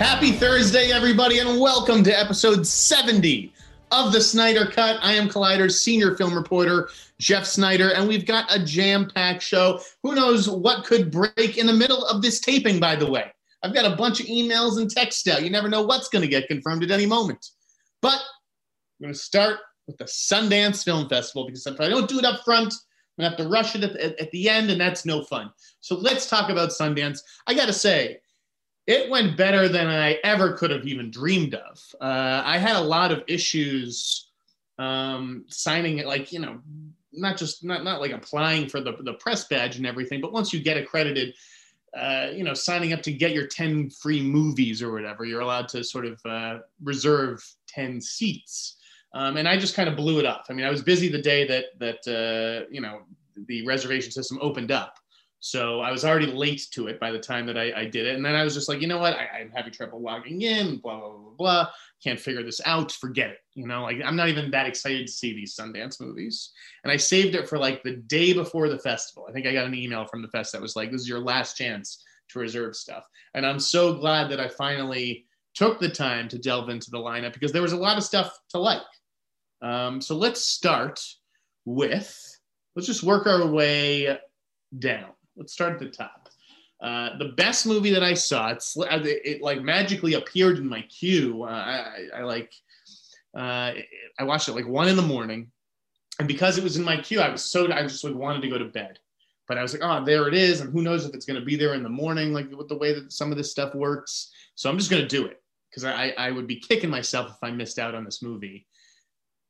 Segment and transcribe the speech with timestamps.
[0.00, 3.52] Happy Thursday, everybody, and welcome to episode 70
[3.90, 4.98] of the Sneider Cut.
[5.02, 6.88] I am Collider's senior film reporter,
[7.18, 9.78] Jeff Sneider, and we've got a jam packed show.
[10.02, 13.30] Who knows what could break in the middle of this taping, by the way?
[13.62, 15.42] I've got a bunch of emails and texts out.
[15.42, 17.50] You never know what's going to get confirmed at any moment.
[18.00, 22.18] But I'm going to start with the Sundance Film Festival because if I don't do
[22.18, 22.72] it up front,
[23.18, 25.22] I'm going to have to rush it at, at, at the end, and that's no
[25.24, 25.50] fun.
[25.80, 27.18] So let's talk about Sundance.
[27.46, 28.20] I got to say,
[28.90, 31.80] it went better than I ever could have even dreamed of.
[32.00, 34.30] Uh, I had a lot of issues
[34.80, 36.58] um, signing it, like you know,
[37.12, 40.52] not just not not like applying for the the press badge and everything, but once
[40.52, 41.34] you get accredited,
[41.96, 45.68] uh, you know, signing up to get your ten free movies or whatever, you're allowed
[45.68, 48.76] to sort of uh, reserve ten seats.
[49.14, 50.46] Um, and I just kind of blew it up.
[50.50, 53.02] I mean, I was busy the day that that uh, you know
[53.46, 54.99] the reservation system opened up.
[55.40, 58.14] So I was already late to it by the time that I, I did it.
[58.14, 59.14] And then I was just like, you know what?
[59.14, 61.68] I, am having trouble logging in, blah, blah, blah, blah.
[62.04, 62.92] Can't figure this out.
[62.92, 63.38] Forget it.
[63.54, 66.52] You know, like I'm not even that excited to see these Sundance movies.
[66.84, 69.26] And I saved it for like the day before the festival.
[69.28, 71.20] I think I got an email from the fest that was like, this is your
[71.20, 73.04] last chance to reserve stuff.
[73.32, 75.24] And I'm so glad that I finally
[75.54, 78.38] took the time to delve into the lineup because there was a lot of stuff
[78.50, 78.82] to like.
[79.62, 81.00] Um, so let's start
[81.64, 82.14] with,
[82.76, 84.18] let's just work our way
[84.78, 86.28] down let's start at the top.
[86.80, 90.82] Uh, the best movie that I saw, it's it, it like magically appeared in my
[90.82, 91.42] queue.
[91.42, 92.54] Uh, I, I, like,
[93.36, 93.72] uh,
[94.18, 95.50] I watched it like one in the morning,
[96.18, 98.48] and because it was in my queue, I was so I just like wanted to
[98.48, 98.98] go to bed.
[99.46, 101.44] But I was like, oh, there it is, and who knows if it's going to
[101.44, 104.32] be there in the morning, like with the way that some of this stuff works.
[104.54, 107.38] So I'm just going to do it because I, I would be kicking myself if
[107.42, 108.66] I missed out on this movie.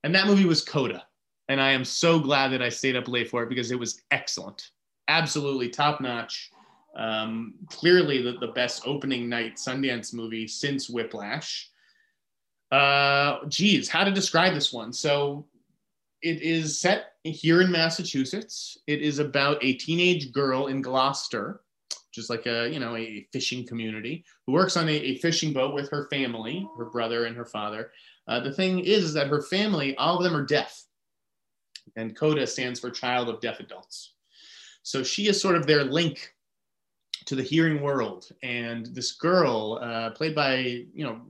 [0.03, 1.05] And that movie was Coda,
[1.49, 4.03] and I am so glad that I stayed up late for it because it was
[4.11, 4.71] excellent
[5.11, 6.51] absolutely top notch.
[6.97, 11.71] Um, clearly, the, the best opening night Sundance movie since Whiplash.
[12.71, 14.93] Uh, geez, how to describe this one?
[14.93, 15.47] So,
[16.23, 18.79] it is set here in Massachusetts.
[18.87, 21.63] It is about a teenage girl in Gloucester,
[22.13, 25.75] just like a you know a fishing community, who works on a, a fishing boat
[25.75, 27.93] with her family, her brother and her father.
[28.29, 30.85] Uh, the thing is, is that her family, all of them are deaf,
[31.97, 34.15] and CODA stands for Child of Deaf Adults.
[34.91, 36.35] So she is sort of their link
[37.27, 38.29] to the hearing world.
[38.43, 40.57] And this girl, uh, played by,
[40.93, 41.21] you know,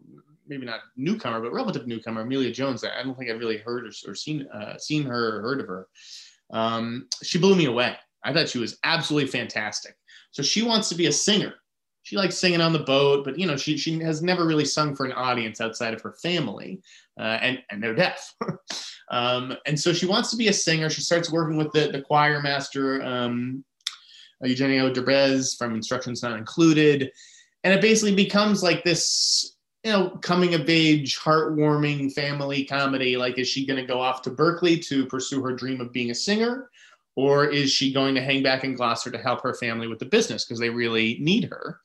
[0.49, 2.83] maybe not newcomer, but relative newcomer, Emilia Jones.
[2.85, 5.67] I don't think I've really heard or, or seen uh, seen her or heard of
[5.67, 5.89] her.
[6.51, 7.97] Um, she blew me away.
[8.25, 9.95] I thought she was absolutely fantastic.
[10.31, 11.55] So she wants to be a singer.
[12.03, 14.97] She likes singing on the boat, but you know she she has never really sung
[14.97, 16.81] for an audience outside of her family,
[17.19, 18.35] uh, and and they're deaf.
[19.11, 20.89] Um, and so she wants to be a singer.
[20.89, 23.65] She starts working with the, the choir master, um,
[24.43, 27.11] Eugenio Derbez from Instructions Not Included.
[27.65, 33.17] And it basically becomes like this, you know, coming of age, heartwarming family comedy.
[33.17, 36.11] Like, is she going to go off to Berkeley to pursue her dream of being
[36.11, 36.71] a singer?
[37.17, 40.07] Or is she going to hang back in Gloucester to help her family with the
[40.07, 41.81] business because they really need her?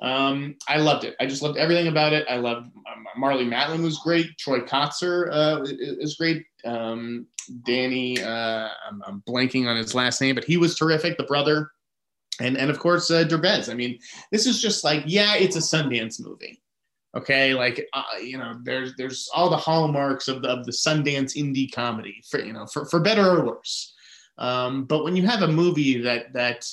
[0.00, 1.14] Um, I loved it.
[1.20, 2.26] I just loved everything about it.
[2.28, 4.36] I loved um, Marlee Matlin was great.
[4.38, 6.44] Troy Kotsur uh, is great.
[6.64, 7.26] Um,
[7.64, 11.16] Danny, uh, I'm, I'm, blanking on his last name, but he was terrific.
[11.16, 11.70] The brother,
[12.40, 13.70] and and of course uh, Derbez.
[13.70, 13.98] I mean,
[14.30, 16.60] this is just like yeah, it's a Sundance movie.
[17.16, 21.36] Okay, like uh, you know, there's there's all the hallmarks of the of the Sundance
[21.36, 23.94] indie comedy for you know for for better or worse.
[24.38, 26.66] Um, but when you have a movie that that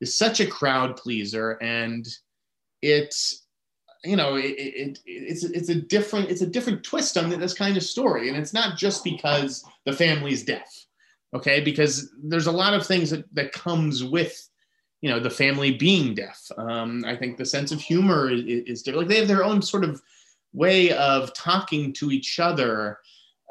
[0.00, 2.06] is such a crowd pleaser and
[2.82, 3.46] it's
[4.04, 7.76] you know it, it, it's it's a different it's a different twist on this kind
[7.76, 8.28] of story.
[8.28, 10.86] And it's not just because the family's deaf
[11.34, 11.60] okay?
[11.60, 14.48] Because there's a lot of things that that comes with
[15.00, 16.50] you know the family being deaf.
[16.56, 19.06] Um, i think the sense of humor is, is different.
[19.06, 20.02] Like they have their own sort of
[20.52, 22.98] way of talking to each other.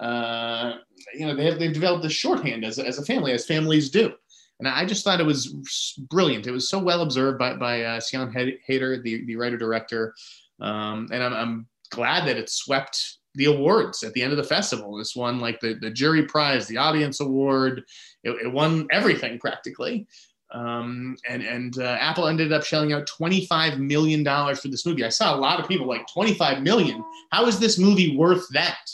[0.01, 0.73] Uh,
[1.13, 4.13] you know they have they've developed the shorthand as, as a family as families do
[4.59, 6.47] and I just thought it was brilliant.
[6.47, 10.15] It was so well observed by, by uh, Sian Heder, the, the writer director.
[10.59, 14.43] Um, and I'm, I'm glad that it swept the awards at the end of the
[14.43, 14.97] festival.
[14.97, 17.83] This won like the, the jury prize, the audience award.
[18.23, 20.07] It, it won everything practically.
[20.51, 24.23] Um, and and uh, Apple ended up shelling out $25 million
[24.55, 25.03] for this movie.
[25.03, 27.03] I saw a lot of people like 25 million.
[27.31, 28.89] How is this movie worth that?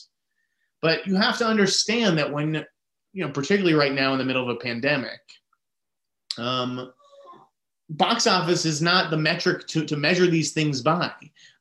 [0.81, 2.65] But you have to understand that when,
[3.13, 5.19] you know, particularly right now in the middle of a pandemic,
[6.37, 6.91] um,
[7.89, 11.11] box office is not the metric to, to measure these things by.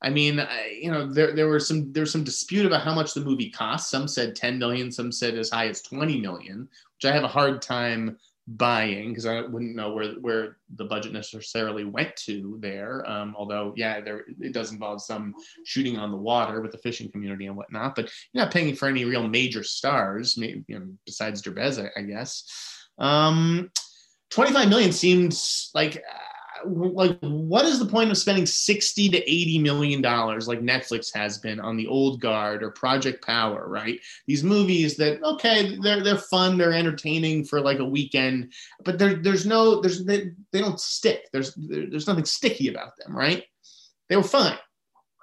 [0.02, 3.14] I mean, I, you know, there, there were some there's some dispute about how much
[3.14, 3.90] the movie cost.
[3.90, 7.28] Some said 10 million, some said as high as 20 million, which I have a
[7.28, 13.08] hard time buying because I wouldn't know where where the budget necessarily went to there.
[13.08, 15.34] Um, although, yeah, there it does involve some
[15.64, 17.94] shooting on the water with the fishing community and whatnot.
[17.94, 22.00] But you're not paying for any real major stars, maybe, you know, besides Derbez, I,
[22.00, 22.44] I guess.
[22.98, 23.70] Um,
[24.32, 26.02] 25 million seems like
[26.64, 31.38] like what is the point of spending 60 to 80 million dollars like netflix has
[31.38, 33.99] been on the old guard or project power right?
[34.26, 38.52] These movies that okay they're they're fun they're entertaining for like a weekend
[38.84, 41.29] but there, there's no there's they, they don't stick.
[41.32, 43.44] There's there, there's nothing sticky about them right?
[44.08, 44.58] They were fine.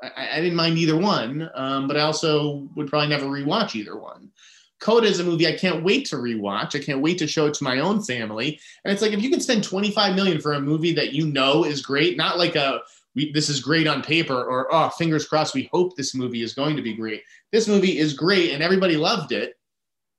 [0.04, 3.98] I, I didn't mind either one um, but i also would probably never rewatch either
[3.98, 4.32] one
[4.80, 6.76] Coda is a movie I can't wait to rewatch.
[6.76, 8.60] I can't wait to show it to my own family.
[8.84, 11.66] And it's like if you can spend 25 million for a movie that you know
[11.66, 12.82] is great, not like a
[13.16, 16.54] we, this is great on paper or oh fingers crossed we hope this movie is
[16.54, 17.24] going to be great.
[17.52, 19.56] This movie is great and everybody loved it.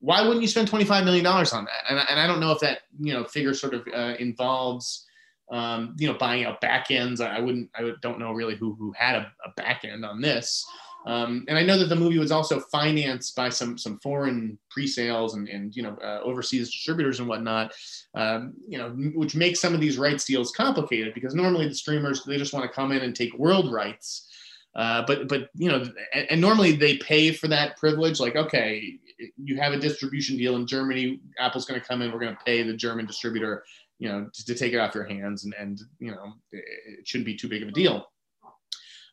[0.00, 1.84] Why wouldn't you spend 25 million dollars on that?
[1.88, 5.06] And, and I don't know if that you know figure sort of uh, involves
[5.50, 7.20] um, you know buying out back ends.
[7.20, 10.66] I wouldn't I don't know really who who had a, a back end on this.
[11.06, 15.34] Um, and I know that the movie was also financed by some some foreign pre-sales
[15.34, 17.72] and, and you know uh, overseas distributors and whatnot,
[18.14, 22.22] um, you know, which makes some of these rights deals complicated because normally the streamers
[22.24, 24.28] they just want to come in and take world rights,
[24.74, 28.20] uh, but but you know, and, and, normally they pay for that privilege.
[28.20, 28.98] Like, okay,
[29.42, 32.44] you have a distribution deal in Germany, Apple's going to come in, we're going to
[32.44, 33.64] pay the German distributor,
[33.98, 37.26] you know, to, to take it off your hands, and and you know, it shouldn't
[37.26, 38.06] be too big of a deal.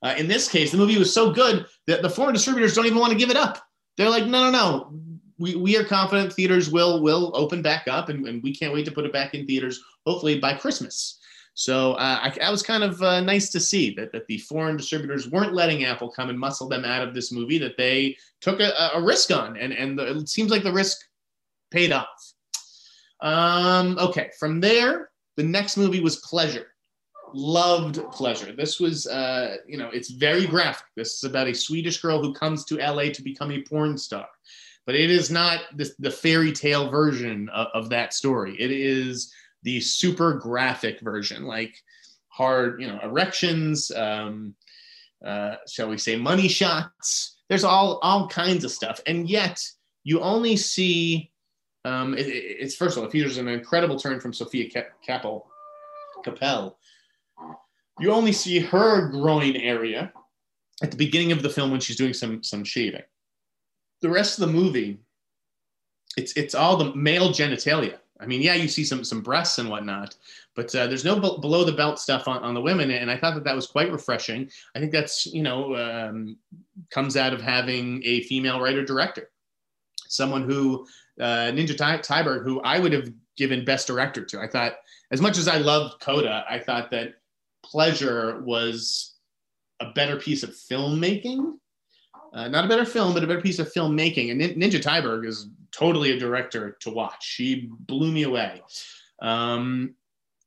[0.03, 2.99] Uh, in this case, the movie was so good that the foreign distributors don't even
[2.99, 3.63] want to give it up.
[3.97, 4.93] They're like, no, no, no.
[5.39, 8.85] We, we are confident theaters will will open back up, and, and we can't wait
[8.85, 11.19] to put it back in theaters, hopefully by Christmas.
[11.53, 14.77] So uh, I, I, was kind of uh, nice to see that, that the foreign
[14.77, 18.59] distributors weren't letting Apple come and muscle them out of this movie, that they took
[18.59, 20.97] a, a risk on, and, and the, it seems like the risk
[21.71, 22.33] paid off.
[23.21, 26.67] Um, okay, from there, the next movie was Pleasure
[27.37, 28.51] loved pleasure.
[28.51, 30.87] This was uh, you know it's very graphic.
[30.95, 34.27] This is about a swedish girl who comes to la to become a porn star.
[34.85, 38.55] But it is not the, the fairy tale version of, of, that story.
[38.57, 41.75] It is the super graphic version like
[42.29, 44.55] hard you know erections um,
[45.25, 47.37] uh, shall we say money shots.
[47.49, 48.99] There's all all kinds of stuff.
[49.05, 49.63] And yet
[50.03, 51.31] you only see
[51.85, 54.69] um, it, it's first of all it features an incredible turn from Sofia
[55.07, 55.43] Kappel
[56.25, 56.73] Kappel
[57.99, 60.11] you only see her groin area
[60.81, 63.03] at the beginning of the film when she's doing some some shaving.
[64.01, 64.99] The rest of the movie,
[66.17, 67.97] it's it's all the male genitalia.
[68.19, 70.15] I mean, yeah, you see some some breasts and whatnot,
[70.55, 73.17] but uh, there's no b- below the belt stuff on, on the women, and I
[73.17, 74.49] thought that that was quite refreshing.
[74.75, 76.37] I think that's you know um,
[76.91, 79.29] comes out of having a female writer director,
[80.07, 80.87] someone who
[81.19, 84.39] uh, Ninja Ty- Thyberg, who I would have given best director to.
[84.39, 84.77] I thought
[85.11, 87.15] as much as I loved Coda, I thought that
[87.69, 89.15] Pleasure was
[89.79, 91.53] a better piece of filmmaking.
[92.33, 94.31] Uh, not a better film, but a better piece of filmmaking.
[94.31, 97.25] And Ninja Thyberg is totally a director to watch.
[97.25, 98.61] She blew me away.
[99.21, 99.95] Um,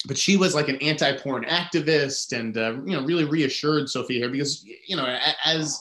[0.07, 4.31] but she was like an anti-porn activist and uh, you know really reassured Sofia here
[4.31, 5.79] because you know as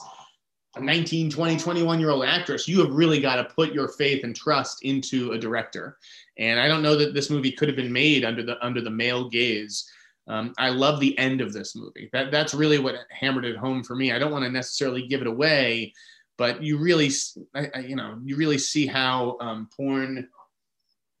[0.76, 4.22] a 19 20 21 year old actress you have really got to put your faith
[4.24, 5.98] and trust into a director
[6.38, 8.90] and i don't know that this movie could have been made under the under the
[8.90, 9.90] male gaze
[10.30, 12.08] um, I love the end of this movie.
[12.12, 14.12] That that's really what hammered it home for me.
[14.12, 15.92] I don't want to necessarily give it away,
[16.38, 17.10] but you really,
[17.52, 20.28] I, I, you know, you really see how um, porn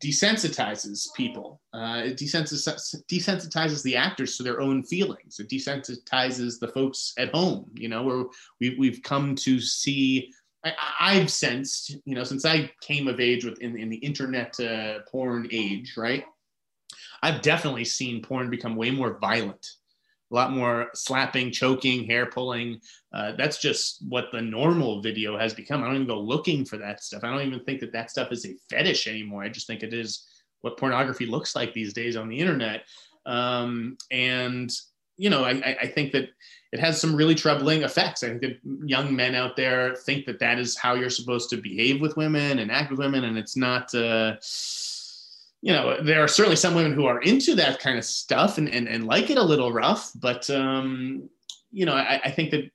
[0.02, 1.60] desensitizes people.
[1.74, 5.40] Uh, it desensitizes, desensitizes the actors to their own feelings.
[5.40, 7.68] It desensitizes the folks at home.
[7.74, 8.24] You know, where
[8.60, 10.32] we've we've come to see.
[10.62, 14.60] I, have sensed, you know, since I came of age with in, in the internet
[14.60, 16.22] uh, porn age, right?
[17.22, 19.66] I've definitely seen porn become way more violent,
[20.30, 22.80] a lot more slapping, choking, hair pulling.
[23.12, 25.82] Uh, that's just what the normal video has become.
[25.82, 27.24] I don't even go looking for that stuff.
[27.24, 29.42] I don't even think that that stuff is a fetish anymore.
[29.42, 30.26] I just think it is
[30.60, 32.84] what pornography looks like these days on the internet.
[33.26, 34.70] Um, and
[35.16, 36.30] you know, I, I think that
[36.72, 38.22] it has some really troubling effects.
[38.22, 41.58] I think that young men out there think that that is how you're supposed to
[41.58, 43.94] behave with women and act with women, and it's not.
[43.94, 44.36] Uh,
[45.62, 48.68] you know, there are certainly some women who are into that kind of stuff and,
[48.68, 51.28] and, and like it a little rough, but, um,
[51.70, 52.70] you know, I, I think that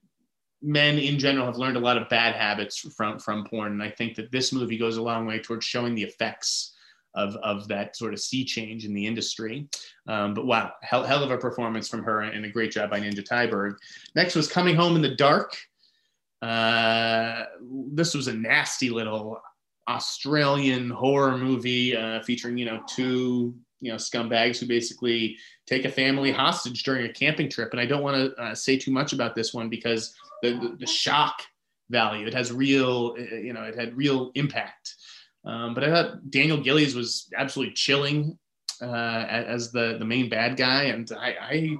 [0.61, 3.73] men in general have learned a lot of bad habits from, from porn.
[3.73, 6.73] And I think that this movie goes a long way towards showing the effects
[7.15, 9.67] of, of that sort of sea change in the industry.
[10.07, 12.99] Um, but wow, hell, hell of a performance from her and a great job by
[12.99, 13.75] Ninja Thyberg.
[14.15, 15.55] Next was Coming Home in the Dark.
[16.41, 17.45] Uh,
[17.93, 19.41] this was a nasty little
[19.87, 25.37] Australian horror movie uh, featuring, you know, two, you know, scumbags who basically
[25.67, 27.69] take a family hostage during a camping trip.
[27.71, 30.75] And I don't want to uh, say too much about this one because the, the,
[30.79, 31.41] the, shock
[31.89, 34.95] value, it has real, uh, you know, it had real impact.
[35.45, 38.37] Um, but I thought Daniel Gillies was absolutely chilling
[38.81, 40.85] uh, as the, the main bad guy.
[40.85, 41.77] And I, I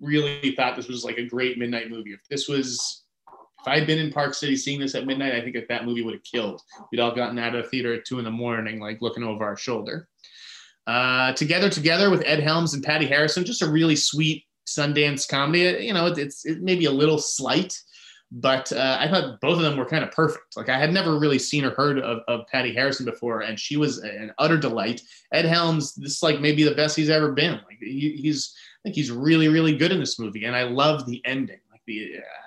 [0.00, 2.12] really thought this was like a great midnight movie.
[2.12, 3.04] If this was
[3.66, 5.84] if I had been in Park City seeing this at midnight, I think that that
[5.84, 6.62] movie would have killed.
[6.92, 9.44] We'd all gotten out of the theater at two in the morning, like looking over
[9.44, 10.08] our shoulder.
[10.86, 15.84] Uh, together, together with Ed Helms and Patti Harrison, just a really sweet Sundance comedy.
[15.84, 17.76] You know, it's it maybe a little slight,
[18.30, 20.56] but uh, I thought both of them were kind of perfect.
[20.56, 23.76] Like I had never really seen or heard of, of Patti Harrison before, and she
[23.76, 25.02] was an utter delight.
[25.32, 27.54] Ed Helms, this is like maybe the best he's ever been.
[27.54, 31.04] Like he, he's, I think he's really, really good in this movie, and I love
[31.06, 31.58] the ending.
[31.72, 32.45] Like the uh,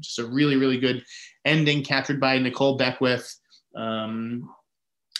[0.00, 1.04] just a really, really good
[1.44, 3.34] ending captured by Nikole Beckwith.
[3.74, 4.50] Um,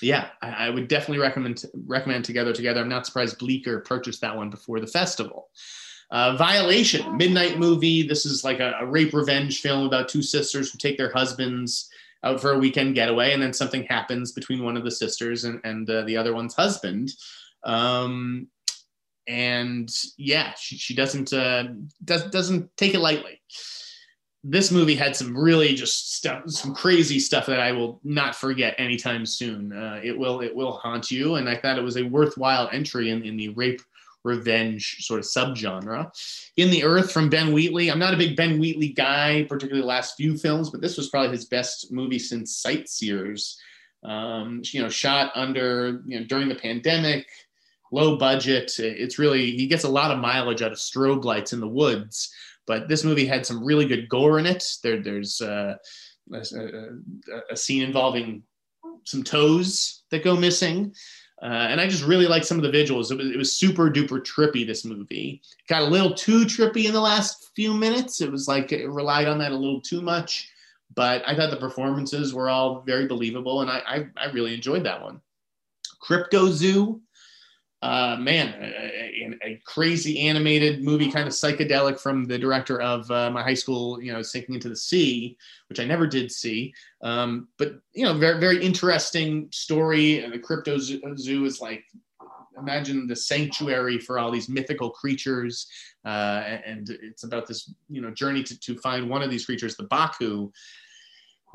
[0.03, 2.81] yeah, I, I, would definitely recommend recommend Together Together.
[2.81, 5.49] I'm not surprised Bleecker purchased that one before the festival.
[6.11, 8.07] Uh, Violation, midnight movie.
[8.07, 11.89] This is like a, a, rape revenge film about two sisters who take their husbands
[12.23, 15.61] out for a weekend getaway, and then something happens between one of the sisters and,
[15.65, 17.11] and uh, the other one's husband.
[17.65, 18.49] Um,
[19.27, 21.65] and yeah, she, she doesn't uh,
[22.05, 23.41] does, doesn't take it lightly
[24.49, 28.77] this movie had some really just stuff, some crazy stuff that I will not forget
[28.79, 29.73] anytime soon.
[29.73, 33.11] Uh, it will it will haunt you, and I thought it was a worthwhile entry
[33.11, 33.81] in, in the rape
[34.23, 36.11] revenge sort of subgenre.
[36.57, 37.91] In the Earth from Ben Wheatley.
[37.91, 41.09] I'm not a big Ben Wheatley guy, particularly the last few films, but this was
[41.09, 43.59] probably his best movie since Sightseers.
[44.05, 47.27] Um, you know, shot under you know during the pandemic,
[47.91, 48.73] low budget.
[48.79, 52.33] It's really he gets a lot of mileage out of strobe lights in the woods.
[52.67, 54.65] But this movie had some really good gore in it.
[54.83, 55.77] There, there's uh,
[56.33, 58.43] a, a, a, scene involving
[59.05, 60.93] some toes that go missing.
[61.43, 63.11] Uh, and I just really like some of the visuals.
[63.11, 65.43] It was, it was super duper trippy, this movie.
[65.69, 68.21] got a little too trippy in the last few minutes.
[68.21, 70.49] It was like it relied on that a little too much.
[70.95, 74.85] But I thought the performances were all very believable, and I, I, I really enjoyed
[74.85, 75.21] that one.
[76.03, 77.01] Cryptozoo
[77.83, 83.31] uh, man, a, a, crazy animated movie, kind of psychedelic from the director of uh,
[83.31, 85.37] my high school, you know, Sinking into the Sea,
[85.69, 86.73] which I never did see.
[87.03, 90.25] Um, but, you know, very, very interesting story.
[90.25, 91.85] And the Crypto Zoo is like,
[92.59, 95.67] imagine the sanctuary for all these mythical creatures.
[96.05, 99.77] Uh, and it's about this, you know, journey to, to find one of these creatures,
[99.77, 100.51] the Baku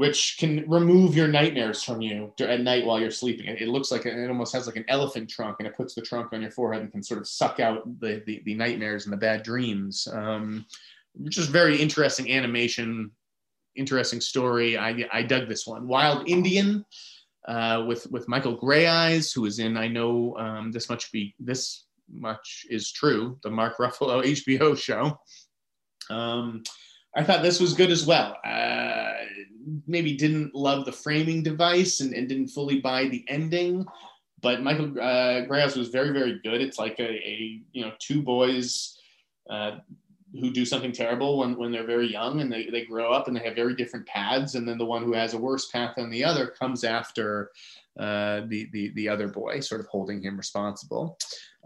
[0.01, 3.45] which can remove your nightmares from you at night while you're sleeping.
[3.45, 6.33] It, looks like it almost has like an elephant trunk, and it puts the trunk
[6.33, 9.17] on your forehead and can sort of suck out the the, the nightmares and the
[9.17, 10.07] bad dreams.
[10.11, 10.65] Um,
[11.25, 13.11] just very interesting animation,
[13.75, 14.75] interesting story.
[14.75, 15.87] I I dug this one.
[15.87, 16.83] Wild Indian.
[17.47, 21.85] Uh, with with Michael Greyeyes, who is in I know um, this much be this
[22.11, 25.19] much is true, the Mark Ruffalo HBO show.
[26.09, 26.63] Um,
[27.15, 28.37] I thought this was good as well.
[28.43, 29.13] Uh,
[29.87, 33.85] maybe didn't love the framing device and, and didn't fully buy the ending,
[34.41, 36.61] but Michael uh, was very, very good.
[36.61, 38.97] It's like a, a you know two boys
[39.49, 39.77] uh,
[40.39, 43.35] who do something terrible when, when they're very young and they, they grow up and
[43.35, 46.09] they have very different paths, and then the one who has a worse path than
[46.09, 47.51] the other comes after
[47.99, 51.17] uh, the, the the other boy, sort of holding him responsible.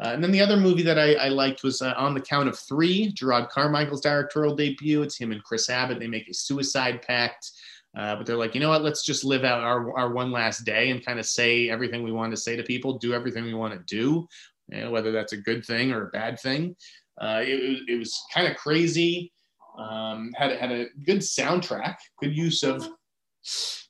[0.03, 2.49] Uh, and then the other movie that I, I liked was uh, On the Count
[2.49, 5.03] of Three, Jerrod Carmichael's directorial debut.
[5.03, 5.99] It's him and Chris Abbott.
[5.99, 7.51] They make a suicide pact.
[7.95, 8.83] Uh, but they're like, you know what?
[8.83, 12.11] Let's just live out our, our one last day and kind of say everything we
[12.11, 14.27] want to say to people, do everything we want to do,
[14.69, 16.75] you know, whether that's a good thing or a bad thing.
[17.19, 19.31] Uh, it, it was kind of crazy.
[19.77, 22.87] Um, had had a good soundtrack, good use of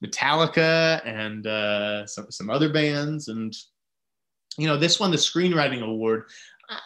[0.04, 3.56] Metallica and uh, some some other bands, and
[4.58, 6.26] you know, this won the screenwriting award.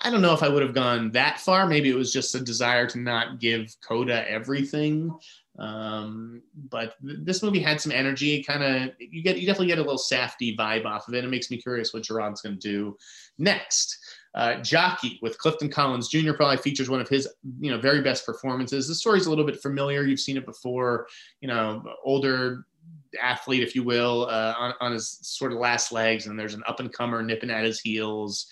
[0.02, 1.66] I don't know if I would have gone that far.
[1.66, 5.12] Maybe it was just a desire to not give Coda everything.
[5.60, 8.42] Um, but th- this movie had some energy.
[8.44, 11.24] Kind of, you get you definitely get a little Safdie vibe off of it.
[11.24, 12.98] It makes me curious what Jerrod's going to do
[13.38, 13.98] next.
[14.36, 16.34] Uh, Jockey with Clifton Collins Jr.
[16.34, 17.28] probably features one of his,
[17.60, 18.88] you know, very best performances.
[18.88, 20.04] The story's a little bit familiar.
[20.04, 21.08] You've seen it before.
[21.42, 22.66] You know, older
[23.22, 26.64] athlete, if you will, uh, on, on his sort of last legs, and there's an
[26.68, 28.48] up and comer nipping at his heels,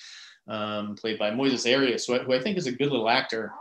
[0.47, 3.51] um, played by Moises Arias, who, who I think is a good little actor.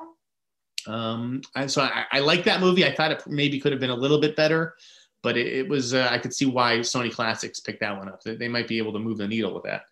[0.87, 2.85] Um, I, so I, I like that movie.
[2.85, 4.75] I thought it maybe could have been a little bit better,
[5.23, 5.95] but it, it was.
[5.95, 8.23] Uh, I could see why Sony Classics picked that one up.
[8.23, 9.85] They, they might be able to move the needle with that.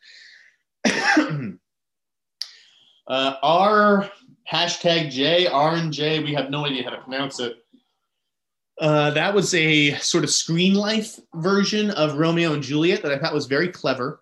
[3.09, 4.11] uh, R
[4.51, 6.23] hashtag J R and J.
[6.23, 7.57] We have no idea how to pronounce it.
[8.81, 13.19] Uh, that was a sort of screen life version of Romeo and Juliet that I
[13.19, 14.21] thought was very clever.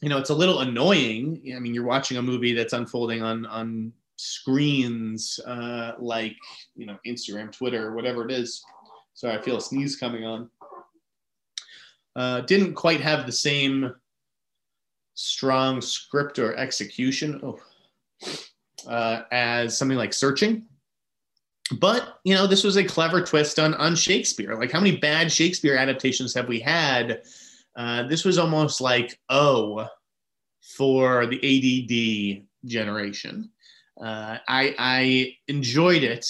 [0.00, 1.42] You know, it's a little annoying.
[1.56, 6.36] I mean, you're watching a movie that's unfolding on on screens uh, like
[6.76, 8.62] you know Instagram, Twitter, whatever it is.
[9.14, 10.50] Sorry, I feel a sneeze coming on.
[12.14, 13.94] Uh, didn't quite have the same
[15.14, 17.58] strong script or execution oh,
[18.86, 20.66] uh, as something like Searching
[21.72, 25.30] but you know this was a clever twist on on shakespeare like how many bad
[25.30, 27.22] shakespeare adaptations have we had
[27.76, 29.86] uh, this was almost like oh
[30.60, 33.50] for the add generation
[34.00, 36.24] uh, i i enjoyed it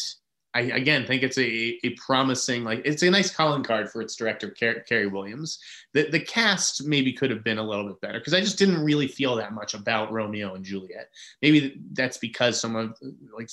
[0.54, 4.16] I again think it's a, a promising like it's a nice calling card for its
[4.16, 5.58] director Car- Carey Williams.
[5.92, 8.82] The the cast maybe could have been a little bit better because I just didn't
[8.82, 11.10] really feel that much about Romeo and Juliet.
[11.42, 12.94] Maybe that's because someone
[13.36, 13.50] like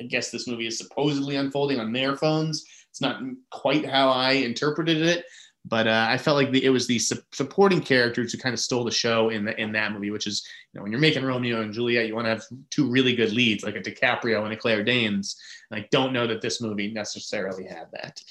[0.00, 2.64] I guess this movie is supposedly unfolding on their phones.
[2.90, 3.20] It's not
[3.50, 5.24] quite how I interpreted it,
[5.68, 8.60] but uh, I felt like the, it was the su- supporting characters who kind of
[8.60, 11.24] stole the show in the in that movie, which is you know when you're making
[11.24, 14.52] Romeo and Juliet, you want to have two really good leads like a DiCaprio and
[14.52, 15.36] a Claire Danes.
[15.70, 18.22] And I don't know that this movie necessarily had that.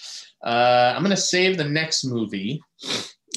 [0.41, 2.61] Uh, I'm going to save the next movie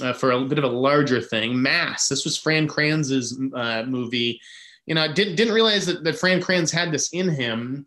[0.01, 1.61] uh, for a bit of a larger thing.
[1.61, 2.09] Mass.
[2.09, 4.41] This was Fran Kranz's uh, movie.
[4.87, 7.85] You know, I didn't didn't realize that, that Fran Kranz had this in him.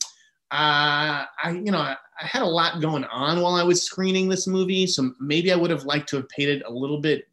[0.52, 4.28] Uh, I you know I, I had a lot going on while I was screening
[4.28, 7.28] this movie, so maybe I would have liked to have paid it a little bit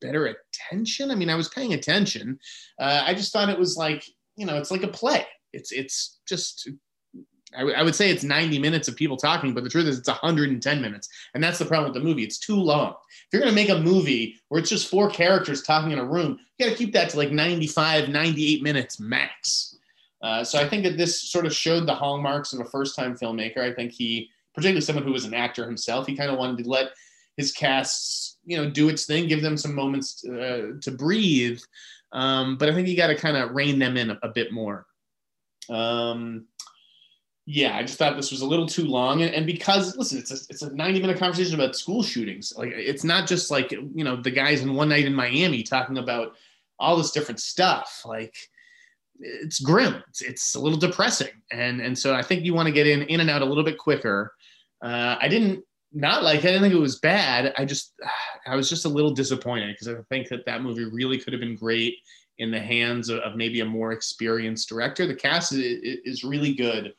[0.00, 1.10] better attention.
[1.10, 2.38] I mean, I was paying attention.
[2.80, 4.04] Uh, I just thought it was like
[4.36, 5.26] you know, it's like a play.
[5.52, 6.68] It's it's just
[7.54, 9.98] I, w- I would say it's 90 minutes of people talking, but the truth is
[9.98, 11.08] it's 110 minutes.
[11.34, 12.22] And that's the problem with the movie.
[12.22, 12.94] It's too long.
[13.10, 16.04] If you're going to make a movie where it's just four characters talking in a
[16.04, 19.71] room, you got to keep that to like 95, 98 minutes max.
[20.22, 23.16] Uh, so I think that this sort of showed the hallmarks of a first time
[23.16, 23.58] filmmaker.
[23.58, 26.70] I think he, particularly someone who was an actor himself, he kind of wanted to
[26.70, 26.90] let
[27.36, 31.60] his casts, you know, do its thing, give them some moments uh, to breathe.
[32.12, 34.52] Um, but I think you got to kind of rein them in a, a bit
[34.52, 34.86] more.
[35.68, 36.46] Um,
[37.44, 40.30] yeah, I just thought this was a little too long, and, and because listen, it's
[40.30, 42.52] a it's a ninety minute conversation about school shootings.
[42.56, 45.98] Like it's not just like you know the guys in one night in Miami talking
[45.98, 46.36] about
[46.78, 48.02] all this different stuff.
[48.04, 48.36] Like
[49.22, 50.02] it's grim.
[50.08, 53.02] It's, it's a little depressing, and and so I think you want to get in
[53.02, 54.34] in and out a little bit quicker.
[54.82, 56.40] Uh, I didn't not like.
[56.40, 57.54] I didn't think it was bad.
[57.56, 57.94] I just
[58.46, 61.40] I was just a little disappointed because I think that that movie really could have
[61.40, 61.96] been great
[62.38, 65.06] in the hands of, of, maybe a more experienced director.
[65.06, 66.94] The cast is, is really good.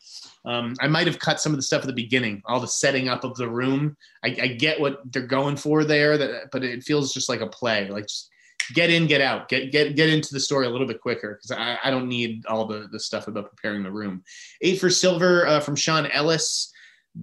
[0.46, 3.10] Um, I might have cut some of the stuff at the beginning, all the setting
[3.10, 3.98] up of the room.
[4.24, 7.48] I, I get what they're going for there, that, but it feels just like a
[7.48, 7.90] play.
[7.90, 8.30] Like just
[8.74, 11.52] get in, get out, get get get into the story a little bit quicker because
[11.52, 14.24] I, I don't need all the the stuff about preparing the room.
[14.62, 16.72] Eight for Silver uh, from Sean Ellis,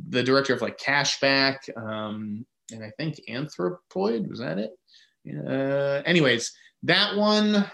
[0.08, 4.28] the director of like Cashback, um, and I think Anthropoid.
[4.28, 4.72] Was that it?
[5.28, 6.52] Uh, anyways,
[6.84, 7.64] that one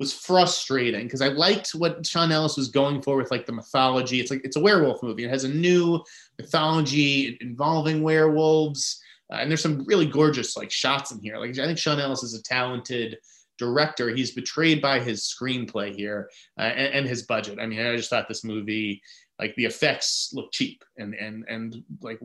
[0.00, 4.18] was frustrating because I liked what Sean Ellis was going for with like the mythology.
[4.18, 5.24] It's like it's a werewolf movie.
[5.24, 6.02] It has a new
[6.38, 9.00] mythology involving werewolves,
[9.32, 11.38] uh, and there's some really gorgeous like shots in here.
[11.38, 13.18] Like I think Sean Ellis is a talented
[13.58, 14.08] director.
[14.08, 17.58] He's betrayed by his screenplay here uh, and, and his budget.
[17.60, 19.02] I mean, I just thought this movie
[19.40, 22.18] like the effects look cheap and and and like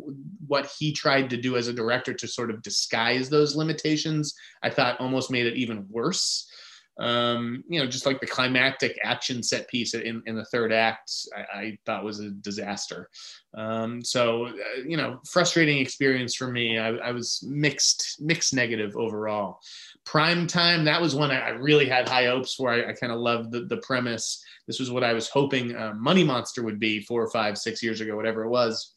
[0.45, 4.69] what he tried to do as a director to sort of disguise those limitations i
[4.69, 6.51] thought almost made it even worse
[6.97, 11.11] um, you know, just like the climactic action set piece in, in the third act,
[11.35, 13.09] I, I thought was a disaster.
[13.53, 14.51] Um, so, uh,
[14.85, 16.77] you know, frustrating experience for me.
[16.77, 19.59] I, I, was mixed, mixed negative overall.
[20.05, 22.69] Prime time, that was one I, really had high hopes for.
[22.69, 24.43] I, I kind of loved the, the premise.
[24.67, 27.83] This was what I was hoping uh, Money Monster would be four or five, six
[27.83, 28.94] years ago, whatever it was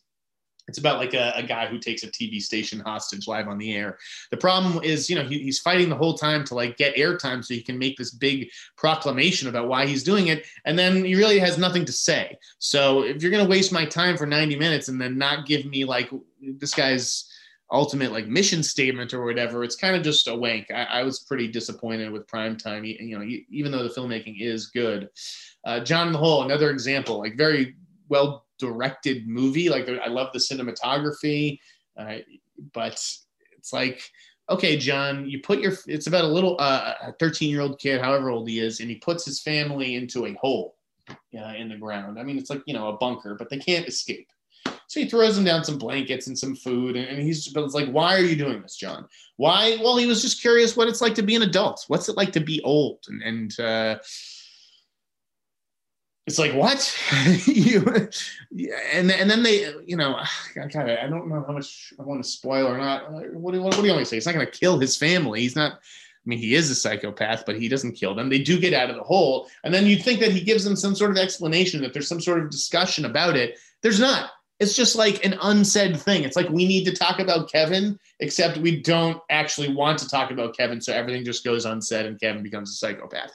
[0.68, 3.74] it's about like a, a, guy who takes a TV station hostage live on the
[3.74, 3.98] air.
[4.30, 7.42] The problem is, you know, he, he's fighting the whole time to like get airtime
[7.42, 10.46] so he can make this big proclamation about why he's doing it.
[10.66, 12.38] And then he really has nothing to say.
[12.58, 15.64] So if you're going to waste my time for 90 minutes and then not give
[15.64, 16.10] me like
[16.58, 17.24] this guy's
[17.70, 20.70] ultimate like mission statement or whatever, it's kind of just a wank.
[20.70, 25.08] I, I was pretty disappointed with primetime, you know, even though the filmmaking is good.
[25.64, 27.76] Uh, John the Hole, another example, like very
[28.08, 29.68] well directed movie.
[29.68, 31.58] Like I love the cinematography,
[31.96, 32.18] uh,
[32.72, 32.92] but
[33.56, 34.02] it's like,
[34.50, 38.00] okay, John, you put your, it's about a little, uh, a 13 year old kid,
[38.00, 40.76] however old he is, and he puts his family into a hole
[41.10, 42.18] uh, in the ground.
[42.18, 44.28] I mean, it's like, you know, a bunker, but they can't escape.
[44.88, 47.90] So he throws him down some blankets and some food, and, he's but it's like,
[47.90, 49.06] why are you doing this, John?
[49.36, 49.76] Why?
[49.82, 51.84] Well, he was just curious what it's like to be an adult.
[51.88, 53.00] What's it like to be old?
[53.08, 53.98] And and uh,
[56.28, 56.94] it's like what
[57.46, 57.80] you
[58.92, 60.28] and and then they you know I
[60.68, 63.10] kind of I don't know how much I want to spoil or not.
[63.32, 64.16] What do, what do you want to say?
[64.16, 65.40] He's not going to kill his family.
[65.40, 65.72] He's not.
[65.72, 68.28] I mean, he is a psychopath, but he doesn't kill them.
[68.28, 70.76] They do get out of the hole, and then you'd think that he gives them
[70.76, 73.58] some sort of explanation that there's some sort of discussion about it.
[73.80, 74.30] There's not.
[74.60, 76.24] It's just like an unsaid thing.
[76.24, 80.30] It's like we need to talk about Kevin, except we don't actually want to talk
[80.30, 83.30] about Kevin, so everything just goes unsaid, and Kevin becomes a psychopath.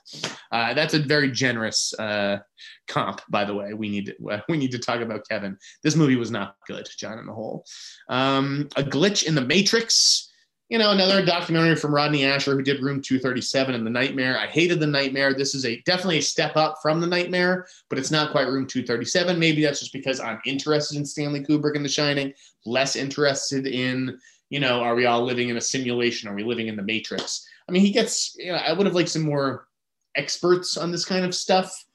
[0.52, 2.40] Uh, that's a very generous uh,
[2.88, 3.74] comp, by the way.
[3.74, 5.58] We need to, we need to talk about Kevin.
[5.82, 7.66] This movie was not good, John in the Hole.
[8.10, 10.33] Um, a glitch in the Matrix
[10.74, 14.40] you know, another documentary from Rodney Ascher who did Room 237 and The Nightmare.
[14.40, 15.36] I hated The Nightmare.
[15.36, 18.66] This is a definitely a step up from The Nightmare, but it's not quite Room
[18.66, 19.38] 237.
[19.38, 22.34] Maybe that's just because I'm interested in Stanley Kubrick and The Shining,
[22.66, 24.18] less interested in,
[24.50, 26.28] you know, are we all living in a simulation?
[26.28, 27.48] Are we living in the Matrix?
[27.70, 29.68] I mean, he gets, you know, I would have liked some more
[30.16, 31.86] experts on this kind of stuff.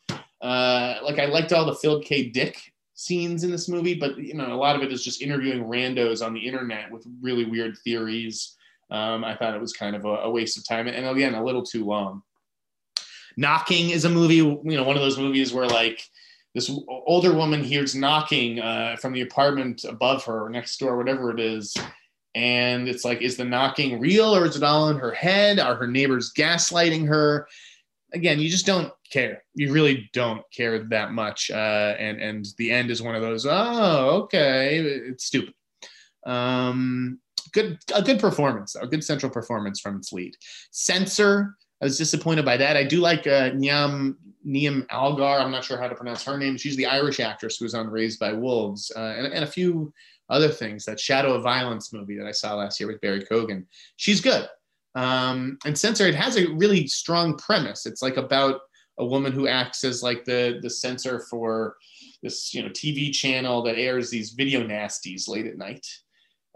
[0.41, 2.29] Uh, like I liked all the Philip K.
[2.29, 2.61] Dick
[2.95, 6.25] scenes in this movie, but you know, a lot of it is just interviewing randos
[6.25, 8.55] on the internet with really weird theories
[8.91, 11.45] um, I thought it was kind of a, a waste of time, and again, a
[11.45, 12.23] little too long.
[13.37, 16.03] Knocking is a movie, you know, one of those movies where like
[16.55, 21.31] this older woman hears knocking uh, from the apartment above her or next door, whatever
[21.31, 21.77] it is.
[22.35, 25.59] And it's like, is the knocking real or is it all in her head?
[25.59, 27.47] Are her neighbors gaslighting her?
[28.13, 29.45] Again, you just don't care.
[29.55, 31.51] You really don't care that much.
[31.51, 33.47] Uh, and and the end is one of those.
[33.49, 35.55] Oh, okay, it's stupid.
[36.27, 37.21] Um,
[37.53, 40.37] good a good performance, though, a good central performance from its lead.
[40.71, 42.77] Censor, I was disappointed by that.
[42.77, 45.25] I do like uh, Niamh Niamh Algar.
[45.25, 46.57] I'm not sure how to pronounce her name.
[46.57, 49.93] She's the Irish actress who was on Raised by Wolves, uh, and, and a few
[50.29, 50.85] other things.
[50.85, 53.65] That Shadow of Violence movie that I saw last year with Barry Keoghan.
[53.97, 54.49] She's good.
[54.95, 57.87] Um, and Censor, it has a really strong premise.
[57.87, 58.61] It's like about
[58.99, 61.77] a woman who acts as like the the censor for
[62.23, 65.87] this you know TV channel that airs these video nasties late at night.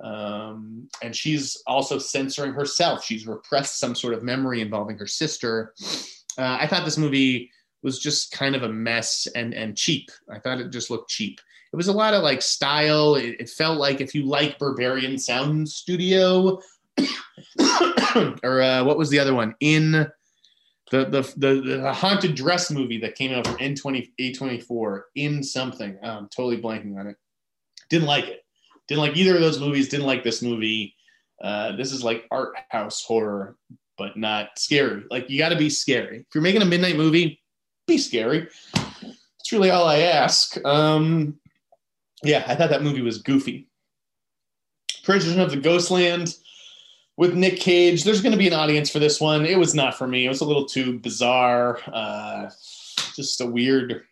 [0.02, 3.04] Um, and she's also censoring herself.
[3.04, 5.74] She's repressed some sort of memory involving her sister.
[6.36, 7.50] Uh, I thought this movie
[7.82, 10.10] was just kind of a mess and and cheap.
[10.30, 11.40] I thought it just looked cheap.
[11.72, 13.14] It was a lot of like style.
[13.14, 16.60] It, it felt like if you like Berberian Sound Studio,
[18.42, 19.92] or uh, what was the other one in
[20.90, 25.98] the, the the the haunted dress movie that came out from N20 A24 in something.
[26.02, 27.16] Oh, I'm totally blanking on it.
[27.88, 28.41] Didn't like it.
[28.92, 29.88] Didn't like either of those movies.
[29.88, 30.94] Didn't like this movie.
[31.42, 33.56] Uh, this is like art house horror,
[33.96, 35.04] but not scary.
[35.10, 36.18] Like you got to be scary.
[36.18, 37.40] If you're making a midnight movie,
[37.86, 38.48] be scary.
[38.74, 40.62] That's really all I ask.
[40.66, 41.40] Um,
[42.22, 43.66] yeah, I thought that movie was goofy.
[45.04, 46.36] Prisoner of the Ghostland
[47.16, 48.04] with Nick Cage.
[48.04, 49.46] There's going to be an audience for this one.
[49.46, 50.26] It was not for me.
[50.26, 51.78] It was a little too bizarre.
[51.90, 52.50] Uh,
[53.16, 54.02] just a weird,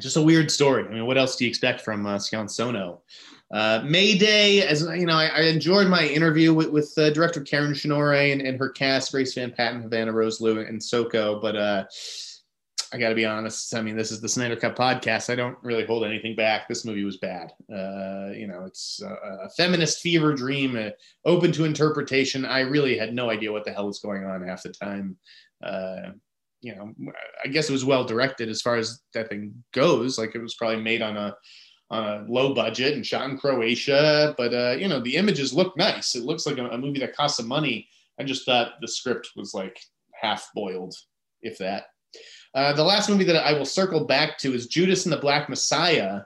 [0.00, 0.84] just a weird story.
[0.88, 3.02] I mean, what else do you expect from uh, Sono?
[3.52, 7.72] Uh, Mayday, as you know, I, I enjoyed my interview with, with uh, director Karen
[7.72, 11.40] Cinorre and, and her cast, Grace Van Patten, Havana Rose Liu, and Soko.
[11.40, 11.84] But uh,
[12.92, 13.74] I got to be honest.
[13.74, 15.30] I mean, this is the Sneider Cut podcast.
[15.30, 16.68] I don't really hold anything back.
[16.68, 17.52] This movie was bad.
[17.72, 20.90] Uh, you know, it's a, a feminist fever dream, uh,
[21.24, 22.44] open to interpretation.
[22.44, 25.16] I really had no idea what the hell was going on half the time.
[25.62, 26.10] Uh,
[26.62, 26.92] you know,
[27.44, 30.18] I guess it was well directed as far as that thing goes.
[30.18, 31.36] Like it was probably made on a
[31.90, 34.34] on a low budget and shot in Croatia.
[34.36, 36.14] But uh, you know, the images look nice.
[36.14, 37.88] It looks like a, a, movie that costs some money.
[38.18, 39.78] I just thought the script was like
[40.14, 40.94] half boiled,
[41.42, 41.84] if that.
[42.54, 45.48] Uh, the last movie that I will circle back to is Judas and the Black
[45.48, 46.22] Messiah.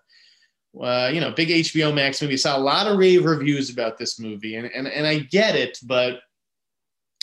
[0.80, 2.36] Uh, you know, big HBO Max movie.
[2.36, 5.78] Saw a lot of rave reviews about this movie, and, and and I get it,
[5.84, 6.20] but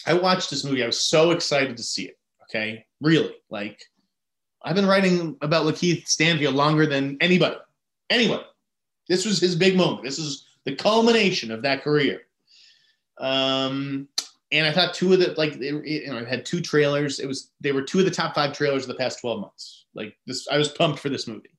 [0.06, 0.84] I watched this movie.
[0.84, 2.18] I was so excited to see it.
[2.50, 3.82] Okay, really, like
[4.64, 7.56] I've been writing about Lakeith Stanfield longer than anybody
[8.10, 8.42] Anyway,
[9.08, 10.04] this was his big moment.
[10.04, 12.22] This is the culmination of that career.
[13.20, 14.08] Um,
[14.52, 17.20] and I thought two of the like they, you know it had two trailers.
[17.20, 19.86] It was they were two of the top five trailers of the past twelve months.
[19.94, 21.50] Like this, I was pumped for this movie.